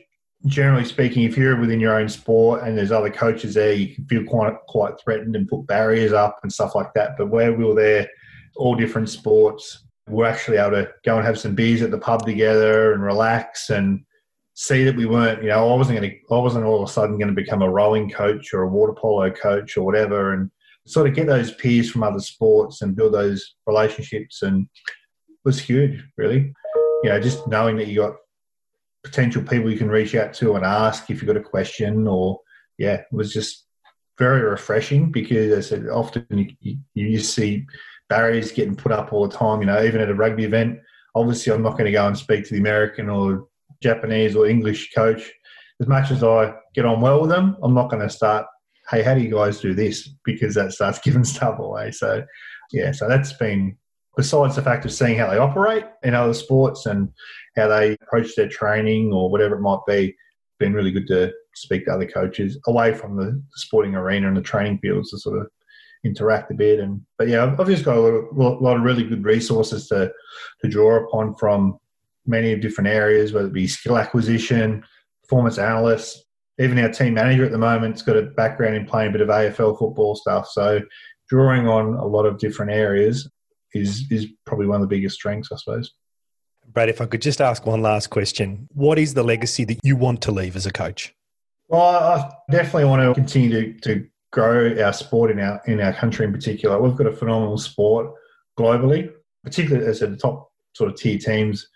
generally 0.46 0.86
speaking, 0.86 1.24
if 1.24 1.38
you're 1.38 1.60
within 1.60 1.80
your 1.80 2.00
own 2.00 2.10
sport 2.10 2.64
and 2.64 2.78
there's 2.78 2.92
other 2.92 3.10
coaches 3.10 3.54
there, 3.54 3.74
you 3.74 3.94
can 3.94 4.06
feel 4.06 4.24
quite 4.24 4.56
quite 4.68 5.00
threatened 5.00 5.36
and 5.36 5.48
put 5.48 5.68
barriers 5.68 6.14
up 6.14 6.40
and 6.44 6.52
stuff 6.52 6.76
like 6.76 6.94
that. 6.94 7.18
But 7.18 7.30
where 7.30 7.54
we 7.54 7.66
were 7.66 7.76
there, 7.76 8.08
all 8.56 8.76
different 8.76 9.10
sports, 9.10 9.86
we're 10.08 10.26
actually 10.26 10.58
able 10.58 10.72
to 10.72 10.92
go 11.06 11.18
and 11.18 11.26
have 11.26 11.40
some 11.40 11.56
beers 11.56 11.82
at 11.82 11.92
the 11.92 11.98
pub 11.98 12.26
together 12.26 12.94
and 12.94 13.04
relax 13.04 13.70
and 13.70 14.04
see 14.54 14.84
that 14.84 14.96
we 14.96 15.06
weren't, 15.06 15.42
you 15.42 15.50
know, 15.50 15.70
I 15.72 15.76
wasn't 15.76 16.00
going 16.00 16.12
to, 16.12 16.36
I 16.36 16.40
wasn't 16.40 16.66
all 16.66 16.84
of 16.84 16.90
a 16.90 16.92
sudden 16.92 17.18
going 17.18 17.34
to 17.34 17.42
become 17.42 17.62
a 17.62 17.70
rowing 17.70 18.10
coach 18.10 18.54
or 18.54 18.64
a 18.64 18.68
water 18.68 18.94
polo 18.94 19.30
coach 19.32 19.78
or 19.78 19.84
whatever, 19.84 20.34
and 20.34 20.50
sort 20.88 21.08
of 21.08 21.16
get 21.16 21.28
those 21.28 21.54
peers 21.54 21.90
from 21.90 22.04
other 22.04 22.20
sports 22.20 22.82
and 22.82 22.96
build 22.96 23.14
those 23.14 23.56
relationships 23.68 24.42
and 24.42 24.68
was 25.46 25.60
huge, 25.60 26.04
really. 26.18 26.54
You 27.04 27.10
know, 27.10 27.22
just 27.22 27.48
knowing 27.48 27.78
that 27.78 27.88
you 27.88 28.02
got 28.02 28.16
potential 29.04 29.42
people 29.42 29.72
you 29.72 29.78
can 29.78 29.90
reach 29.90 30.16
out 30.16 30.34
to 30.34 30.56
and 30.56 30.66
ask 30.66 31.10
if 31.10 31.22
you've 31.22 31.28
got 31.28 31.38
a 31.38 31.44
question 31.44 32.08
or 32.08 32.40
yeah, 32.78 32.96
it 32.96 33.06
was 33.12 33.34
just 33.34 33.66
very 34.18 34.42
refreshing 34.42 35.12
because 35.12 35.52
as 35.52 35.66
I 35.66 35.70
said, 35.70 35.88
often 35.90 36.26
you, 36.30 36.48
you, 36.62 36.78
you 36.94 37.20
see 37.20 37.66
barriers 38.10 38.52
getting 38.52 38.76
put 38.76 38.92
up 38.92 39.14
all 39.14 39.28
the 39.28 39.36
time, 39.36 39.62
you 39.62 39.68
know, 39.68 39.84
even 39.84 40.02
at 40.02 40.10
a 40.10 40.16
rugby 40.16 40.44
event. 40.44 40.80
Obviously 41.16 41.54
I'm 41.54 41.64
not 41.64 41.74
going 41.74 41.86
to 41.86 41.92
go 41.92 42.08
and 42.08 42.18
speak 42.18 42.46
to 42.46 42.54
the 42.54 42.60
American 42.60 43.10
or 43.10 43.48
Japanese 43.82 44.36
or 44.36 44.48
English 44.48 44.92
coach. 44.94 45.32
As 45.82 45.88
much 45.88 46.12
as 46.12 46.24
I 46.24 46.54
get 46.76 46.86
on 46.86 47.00
well 47.00 47.22
with 47.22 47.30
them, 47.30 47.56
I'm 47.64 47.74
not 47.74 47.90
going 47.90 48.02
to 48.02 48.10
start, 48.10 48.46
hey, 48.90 49.02
how 49.02 49.14
do 49.14 49.22
you 49.22 49.34
guys 49.34 49.62
do 49.62 49.74
this? 49.74 50.10
Because 50.26 50.56
that 50.56 50.74
starts 50.74 51.00
giving 51.04 51.24
stuff 51.24 51.60
away. 51.60 51.92
So 51.92 52.24
yeah, 52.72 52.92
so 52.92 53.08
that's 53.08 53.34
been 53.34 53.78
besides 54.20 54.58
the 54.58 54.62
fact 54.62 54.84
of 54.84 54.92
seeing 54.92 55.18
how 55.18 55.30
they 55.30 55.38
operate 55.38 55.86
in 56.04 56.14
other 56.14 56.34
sports 56.34 56.88
and 56.88 57.08
how 57.56 57.70
they 57.70 57.94
approach 58.02 58.36
their 58.36 58.50
training 58.50 59.14
or 59.14 59.30
whatever 59.32 59.56
it 59.56 59.62
might 59.62 59.80
be, 59.88 60.14
been 60.60 60.74
really 60.74 60.92
good 60.92 61.08
to 61.08 61.32
speak 61.56 61.86
to 61.86 61.94
other 61.94 62.06
coaches 62.06 62.60
away 62.68 62.94
from 62.94 63.16
the 63.16 63.42
sporting 63.54 63.96
arena 63.96 64.28
and 64.28 64.36
the 64.36 64.42
training 64.42 64.78
fields 64.80 65.12
to 65.12 65.18
sort 65.18 65.40
of 65.40 65.48
interact 66.04 66.52
a 66.52 66.54
bit. 66.54 66.82
And 66.82 67.00
but 67.18 67.30
yeah, 67.30 67.56
I've 67.58 67.68
just 67.68 67.86
got 67.86 67.96
a 67.96 68.02
lot 68.02 68.56
of, 68.56 68.62
lot 68.62 68.76
of 68.76 68.84
really 68.84 69.06
good 69.06 69.24
resources 69.24 69.88
to 69.88 70.12
to 70.64 70.68
draw 70.68 70.98
upon 70.98 71.36
from 71.36 71.80
many 72.26 72.54
different 72.58 72.90
areas, 72.90 73.32
whether 73.32 73.48
it 73.48 73.54
be 73.54 73.68
skill 73.68 73.98
acquisition, 73.98 74.84
performance 75.24 75.58
analysts, 75.58 76.26
even 76.60 76.78
our 76.80 76.92
team 76.92 77.14
manager 77.14 77.46
at 77.46 77.52
the 77.52 77.58
moment's 77.58 78.02
got 78.02 78.18
a 78.18 78.24
background 78.24 78.76
in 78.76 78.86
playing 78.86 79.12
a 79.12 79.14
bit 79.14 79.22
of 79.22 79.30
AFL 79.30 79.80
football 79.80 80.14
stuff. 80.14 80.50
So 80.50 80.82
drawing 81.30 81.70
on 81.70 81.94
a 81.94 82.06
lot 82.06 82.26
of 82.26 82.38
different 82.38 82.74
areas 82.74 83.30
is 83.74 84.06
is 84.12 84.28
probably 84.46 84.68
one 84.68 84.82
of 84.82 84.90
the 84.90 84.96
biggest 84.96 85.16
strengths, 85.16 85.52
I 85.52 85.58
suppose. 85.58 85.94
Brad, 86.68 86.90
if 86.90 87.02
I 87.02 87.06
could 87.06 87.22
just 87.22 87.42
ask 87.42 87.66
one 87.66 87.82
last 87.82 88.08
question, 88.08 88.68
what 88.74 89.00
is 89.00 89.16
the 89.16 89.24
legacy 89.24 89.64
that 89.66 89.80
you 89.84 89.96
want 89.96 90.22
to 90.24 90.32
leave 90.32 90.56
as 90.56 90.68
a 90.68 90.72
coach? 90.72 91.16
Well, 91.68 91.82
I 91.82 92.32
definitely 92.52 92.86
want 92.86 93.02
to 93.02 93.14
continue 93.14 93.74
to, 93.74 93.80
to 93.82 94.08
grow 94.32 94.76
our 94.84 94.94
sport 94.94 95.32
in 95.32 95.40
our 95.40 95.62
in 95.66 95.80
our 95.80 95.94
country 95.94 96.26
in 96.26 96.32
particular. 96.32 96.80
We've 96.80 96.96
got 96.96 97.08
a 97.08 97.12
phenomenal 97.12 97.58
sport 97.58 98.14
globally, 98.58 99.12
particularly 99.44 99.88
as 99.88 100.00
the 100.00 100.16
top 100.16 100.52
sort 100.74 100.92
of 100.92 100.98
tier 100.98 101.18
teams. 101.18 101.68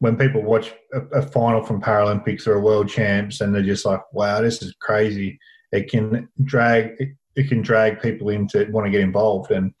When 0.00 0.16
people 0.16 0.42
watch 0.42 0.72
a, 0.92 1.00
a 1.18 1.22
final 1.22 1.62
from 1.62 1.80
Paralympics 1.80 2.46
or 2.46 2.54
a 2.54 2.60
World 2.60 2.88
Champs, 2.88 3.40
and 3.40 3.54
they're 3.54 3.62
just 3.62 3.86
like, 3.86 4.00
"Wow, 4.12 4.40
this 4.40 4.62
is 4.62 4.74
crazy!" 4.80 5.38
It 5.72 5.90
can 5.90 6.28
drag 6.44 6.92
it, 6.98 7.10
it 7.36 7.48
can 7.48 7.62
drag 7.62 8.00
people 8.00 8.28
into 8.28 8.66
want 8.70 8.86
to 8.86 8.90
get 8.90 9.00
involved, 9.00 9.50
and 9.50 9.72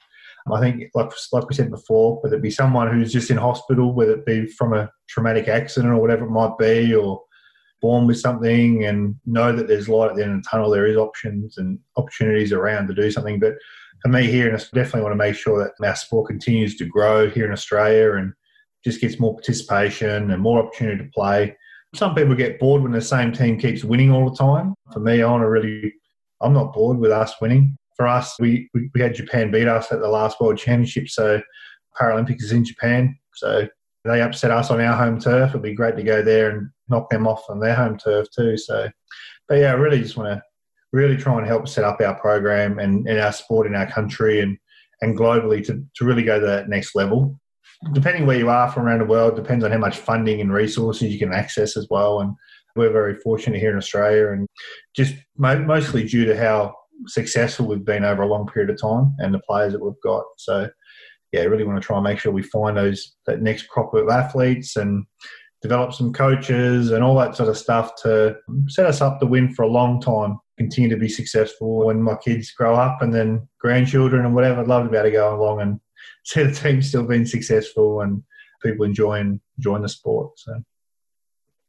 I 0.52 0.60
think, 0.60 0.90
like 0.94 1.10
like 1.32 1.48
we 1.48 1.54
said 1.54 1.70
before, 1.70 2.20
whether 2.20 2.36
it 2.36 2.42
be 2.42 2.50
someone 2.50 2.92
who's 2.92 3.12
just 3.12 3.30
in 3.30 3.36
hospital, 3.38 3.94
whether 3.94 4.12
it 4.12 4.26
be 4.26 4.46
from 4.46 4.74
a 4.74 4.90
traumatic 5.08 5.48
accident 5.48 5.92
or 5.92 5.98
whatever 5.98 6.26
it 6.26 6.30
might 6.30 6.58
be, 6.58 6.94
or 6.94 7.22
born 7.80 8.06
with 8.06 8.20
something, 8.20 8.84
and 8.84 9.16
know 9.24 9.54
that 9.56 9.68
there's 9.68 9.88
light 9.88 10.10
at 10.10 10.16
the 10.16 10.22
end 10.22 10.32
of 10.32 10.42
the 10.42 10.48
tunnel, 10.48 10.70
there 10.70 10.86
is 10.86 10.96
options 10.96 11.56
and 11.56 11.78
opportunities 11.96 12.52
around 12.52 12.88
to 12.88 12.94
do 12.94 13.10
something. 13.10 13.40
But 13.40 13.54
for 14.02 14.08
me 14.08 14.26
here, 14.26 14.48
and 14.48 14.56
I 14.56 14.60
definitely 14.74 15.00
want 15.00 15.12
to 15.12 15.16
make 15.16 15.34
sure 15.34 15.64
that 15.64 15.86
our 15.86 15.96
sport 15.96 16.28
continues 16.28 16.76
to 16.76 16.84
grow 16.84 17.30
here 17.30 17.46
in 17.46 17.52
Australia 17.52 18.12
and 18.12 18.34
just 18.84 19.00
gets 19.00 19.18
more 19.18 19.32
participation 19.32 20.30
and 20.30 20.42
more 20.42 20.62
opportunity 20.62 21.04
to 21.04 21.10
play. 21.10 21.56
Some 21.94 22.14
people 22.14 22.34
get 22.34 22.58
bored 22.58 22.82
when 22.82 22.92
the 22.92 23.00
same 23.00 23.32
team 23.32 23.58
keeps 23.58 23.82
winning 23.82 24.12
all 24.12 24.28
the 24.28 24.36
time. 24.36 24.74
For 24.92 25.00
me, 25.00 25.22
I 25.22 25.30
want 25.30 25.42
to 25.42 25.48
really, 25.48 25.94
I'm 26.42 26.52
not 26.52 26.74
bored 26.74 26.98
with 26.98 27.12
us 27.12 27.32
winning 27.40 27.78
for 27.96 28.06
us, 28.06 28.34
we, 28.40 28.68
we, 28.74 29.00
had 29.00 29.14
Japan 29.14 29.50
beat 29.50 29.68
us 29.68 29.92
at 29.92 30.00
the 30.00 30.08
last 30.08 30.40
World 30.40 30.58
Championship, 30.58 31.08
so 31.08 31.40
Paralympics 32.00 32.42
is 32.42 32.52
in 32.52 32.64
Japan. 32.64 33.16
So 33.34 33.68
they 34.04 34.20
upset 34.20 34.50
us 34.50 34.70
on 34.70 34.80
our 34.80 34.96
home 34.96 35.20
turf. 35.20 35.50
It'd 35.50 35.62
be 35.62 35.74
great 35.74 35.96
to 35.96 36.02
go 36.02 36.22
there 36.22 36.50
and 36.50 36.70
knock 36.88 37.08
them 37.10 37.26
off 37.26 37.44
on 37.48 37.60
their 37.60 37.74
home 37.74 37.96
turf 37.96 38.26
too. 38.34 38.56
So, 38.56 38.90
but 39.48 39.56
yeah, 39.56 39.70
I 39.70 39.74
really 39.74 40.00
just 40.00 40.16
want 40.16 40.28
to 40.28 40.42
really 40.92 41.16
try 41.16 41.36
and 41.38 41.46
help 41.46 41.68
set 41.68 41.84
up 41.84 42.00
our 42.00 42.14
program 42.20 42.78
and, 42.78 43.08
and 43.08 43.18
our 43.18 43.32
sport 43.32 43.66
in 43.66 43.74
our 43.74 43.90
country 43.90 44.40
and, 44.40 44.56
and 45.00 45.18
globally 45.18 45.64
to, 45.66 45.84
to 45.96 46.04
really 46.04 46.22
go 46.22 46.38
to 46.38 46.46
that 46.46 46.68
next 46.68 46.94
level. 46.94 47.40
Depending 47.92 48.26
where 48.26 48.38
you 48.38 48.48
are 48.48 48.70
from 48.70 48.84
around 48.84 49.00
the 49.00 49.04
world, 49.04 49.36
depends 49.36 49.64
on 49.64 49.70
how 49.70 49.78
much 49.78 49.98
funding 49.98 50.40
and 50.40 50.52
resources 50.52 51.12
you 51.12 51.18
can 51.18 51.34
access 51.34 51.76
as 51.76 51.86
well. 51.90 52.20
And 52.20 52.34
we're 52.76 52.92
very 52.92 53.16
fortunate 53.16 53.60
here 53.60 53.70
in 53.70 53.76
Australia, 53.76 54.32
and 54.32 54.48
just 54.94 55.14
mo- 55.36 55.62
mostly 55.62 56.04
due 56.04 56.24
to 56.24 56.36
how 56.36 56.74
successful 57.06 57.66
we've 57.66 57.84
been 57.84 58.04
over 58.04 58.22
a 58.22 58.28
long 58.28 58.46
period 58.46 58.70
of 58.70 58.80
time 58.80 59.14
and 59.18 59.34
the 59.34 59.40
players 59.40 59.72
that 59.72 59.84
we've 59.84 60.00
got. 60.02 60.24
So, 60.38 60.68
yeah, 61.32 61.42
really 61.42 61.64
want 61.64 61.80
to 61.80 61.86
try 61.86 61.96
and 61.96 62.04
make 62.04 62.18
sure 62.18 62.32
we 62.32 62.42
find 62.42 62.76
those 62.76 63.16
that 63.26 63.42
next 63.42 63.68
crop 63.68 63.92
of 63.94 64.08
athletes 64.08 64.76
and 64.76 65.04
develop 65.62 65.94
some 65.94 66.12
coaches 66.12 66.90
and 66.90 67.02
all 67.02 67.16
that 67.16 67.34
sort 67.34 67.48
of 67.48 67.56
stuff 67.56 67.92
to 68.02 68.36
set 68.68 68.86
us 68.86 69.00
up 69.00 69.18
to 69.18 69.26
win 69.26 69.52
for 69.52 69.62
a 69.62 69.68
long 69.68 70.00
time. 70.00 70.38
Continue 70.58 70.90
to 70.90 70.96
be 70.96 71.08
successful 71.08 71.86
when 71.86 72.02
my 72.02 72.16
kids 72.16 72.52
grow 72.52 72.74
up 72.74 73.02
and 73.02 73.12
then 73.12 73.48
grandchildren 73.60 74.24
and 74.24 74.34
whatever. 74.34 74.60
I'd 74.60 74.68
love 74.68 74.84
to 74.84 74.90
be 74.90 74.96
able 74.96 75.08
to 75.08 75.12
go 75.12 75.34
along 75.34 75.60
and 75.62 75.80
see 76.24 76.42
the 76.42 76.52
team 76.52 76.82
still 76.82 77.06
being 77.06 77.26
successful 77.26 78.02
and 78.02 78.22
people 78.62 78.84
enjoying 78.84 79.40
enjoying 79.58 79.82
the 79.82 79.88
sport. 79.88 80.38
So. 80.38 80.62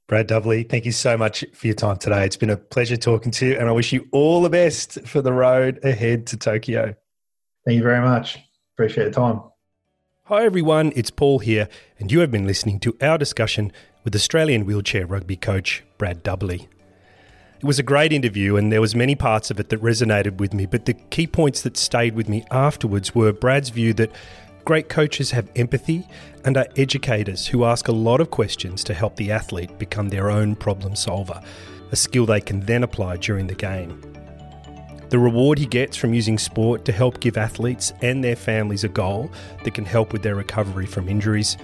Brad 0.07 0.27
Dubberley, 0.27 0.69
thank 0.69 0.85
you 0.85 0.91
so 0.91 1.17
much 1.17 1.43
for 1.53 1.65
your 1.65 1.75
time 1.75 1.97
today. 1.97 2.25
It's 2.25 2.37
been 2.37 2.51
a 2.51 2.57
pleasure 2.57 2.95
talking 2.95 3.31
to 3.31 3.47
you, 3.47 3.57
and 3.57 3.67
I 3.67 3.71
wish 3.71 3.91
you 3.91 4.07
all 4.11 4.43
the 4.43 4.51
best 4.51 5.01
for 5.07 5.19
the 5.19 5.33
road 5.33 5.79
ahead 5.83 6.27
to 6.27 6.37
Tokyo. 6.37 6.93
Thank 7.65 7.77
you 7.77 7.83
very 7.83 8.01
much. 8.01 8.37
Appreciate 8.75 9.05
the 9.05 9.11
time. 9.11 9.41
Hi, 10.25 10.45
everyone. 10.45 10.93
It's 10.95 11.09
Paul 11.09 11.39
here, 11.39 11.67
and 11.97 12.11
you 12.11 12.19
have 12.19 12.29
been 12.29 12.45
listening 12.45 12.79
to 12.81 12.95
our 13.01 13.17
discussion 13.17 13.71
with 14.03 14.13
Australian 14.13 14.67
wheelchair 14.67 15.07
rugby 15.07 15.37
coach 15.37 15.83
Brad 15.97 16.23
Dubberley. 16.23 16.67
It 17.57 17.63
was 17.63 17.79
a 17.79 17.83
great 17.83 18.13
interview, 18.13 18.57
and 18.57 18.71
there 18.71 18.81
was 18.81 18.93
many 18.95 19.15
parts 19.15 19.49
of 19.49 19.59
it 19.59 19.69
that 19.69 19.81
resonated 19.81 20.37
with 20.37 20.53
me. 20.53 20.67
But 20.67 20.85
the 20.85 20.93
key 20.93 21.25
points 21.25 21.63
that 21.63 21.77
stayed 21.77 22.13
with 22.13 22.29
me 22.29 22.45
afterwards 22.51 23.15
were 23.15 23.33
Brad's 23.33 23.69
view 23.69 23.91
that 23.95 24.11
Great 24.65 24.89
coaches 24.89 25.29
have 25.29 25.51
empathy 25.55 26.07
and 26.43 26.57
are 26.57 26.67
educators 26.75 27.45
who 27.45 27.65
ask 27.65 27.87
a 27.87 27.91
lot 27.91 28.19
of 28.19 28.31
questions 28.31 28.83
to 28.83 28.95
help 28.95 29.15
the 29.15 29.31
athlete 29.31 29.77
become 29.77 30.09
their 30.09 30.31
own 30.31 30.55
problem 30.55 30.95
solver, 30.95 31.39
a 31.91 31.95
skill 31.95 32.25
they 32.25 32.41
can 32.41 32.61
then 32.61 32.81
apply 32.81 33.15
during 33.17 33.45
the 33.45 33.53
game. 33.53 34.01
The 35.09 35.19
reward 35.19 35.59
he 35.59 35.67
gets 35.67 35.95
from 35.95 36.15
using 36.15 36.39
sport 36.39 36.83
to 36.85 36.91
help 36.91 37.19
give 37.19 37.37
athletes 37.37 37.93
and 38.01 38.23
their 38.23 38.35
families 38.35 38.83
a 38.83 38.89
goal 38.89 39.29
that 39.63 39.75
can 39.75 39.85
help 39.85 40.11
with 40.11 40.23
their 40.23 40.33
recovery 40.33 40.87
from 40.87 41.09
injuries, 41.09 41.57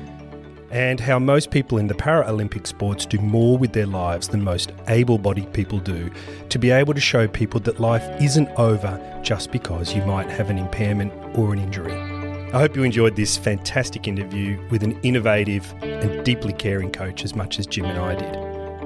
and 0.69 0.99
how 0.99 1.17
most 1.17 1.49
people 1.49 1.79
in 1.79 1.87
the 1.87 1.95
Paralympic 1.95 2.67
sports 2.67 3.07
do 3.07 3.17
more 3.17 3.57
with 3.57 3.73
their 3.73 3.87
lives 3.87 4.27
than 4.27 4.43
most 4.43 4.73
able 4.89 5.17
bodied 5.17 5.51
people 5.53 5.79
do 5.79 6.11
to 6.49 6.59
be 6.59 6.69
able 6.69 6.93
to 6.93 7.01
show 7.01 7.27
people 7.27 7.59
that 7.61 7.79
life 7.79 8.07
isn't 8.21 8.47
over 8.59 9.19
just 9.23 9.51
because 9.51 9.95
you 9.95 10.05
might 10.05 10.29
have 10.29 10.51
an 10.51 10.59
impairment 10.59 11.11
or 11.35 11.51
an 11.51 11.57
injury. 11.57 12.10
I 12.53 12.59
hope 12.59 12.75
you 12.75 12.83
enjoyed 12.83 13.15
this 13.15 13.37
fantastic 13.37 14.09
interview 14.09 14.59
with 14.69 14.83
an 14.83 14.99
innovative 15.03 15.73
and 15.81 16.21
deeply 16.25 16.51
caring 16.51 16.91
coach 16.91 17.23
as 17.23 17.33
much 17.33 17.59
as 17.59 17.65
Jim 17.65 17.85
and 17.85 17.97
I 17.97 18.13
did. 18.15 18.35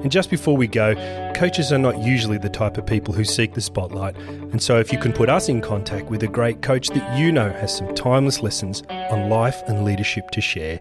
And 0.03 0.11
just 0.11 0.29
before 0.29 0.55
we 0.55 0.67
go, 0.67 0.93
coaches 1.33 1.73
are 1.73 1.79
not 1.79 1.97
usually 1.97 2.37
the 2.37 2.47
type 2.47 2.77
of 2.77 2.85
people 2.85 3.11
who 3.11 3.23
seek 3.23 3.55
the 3.55 3.61
spotlight. 3.61 4.15
And 4.17 4.61
so, 4.61 4.77
if 4.77 4.93
you 4.93 4.99
can 4.99 5.11
put 5.11 5.29
us 5.29 5.49
in 5.49 5.61
contact 5.61 6.11
with 6.11 6.21
a 6.21 6.27
great 6.27 6.61
coach 6.61 6.89
that 6.89 7.17
you 7.17 7.31
know 7.31 7.49
has 7.53 7.75
some 7.75 7.95
timeless 7.95 8.43
lessons 8.43 8.83
on 8.89 9.31
life 9.31 9.63
and 9.65 9.83
leadership 9.83 10.29
to 10.33 10.41
share, 10.41 10.79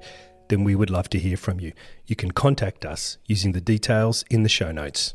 then 0.49 0.63
we 0.63 0.75
would 0.75 0.91
love 0.91 1.09
to 1.09 1.19
hear 1.19 1.39
from 1.39 1.61
you. 1.61 1.73
You 2.05 2.17
can 2.17 2.33
contact 2.33 2.85
us 2.85 3.17
using 3.25 3.53
the 3.53 3.63
details 3.63 4.27
in 4.31 4.43
the 4.43 4.51
show 4.51 4.73
notes. 4.73 5.15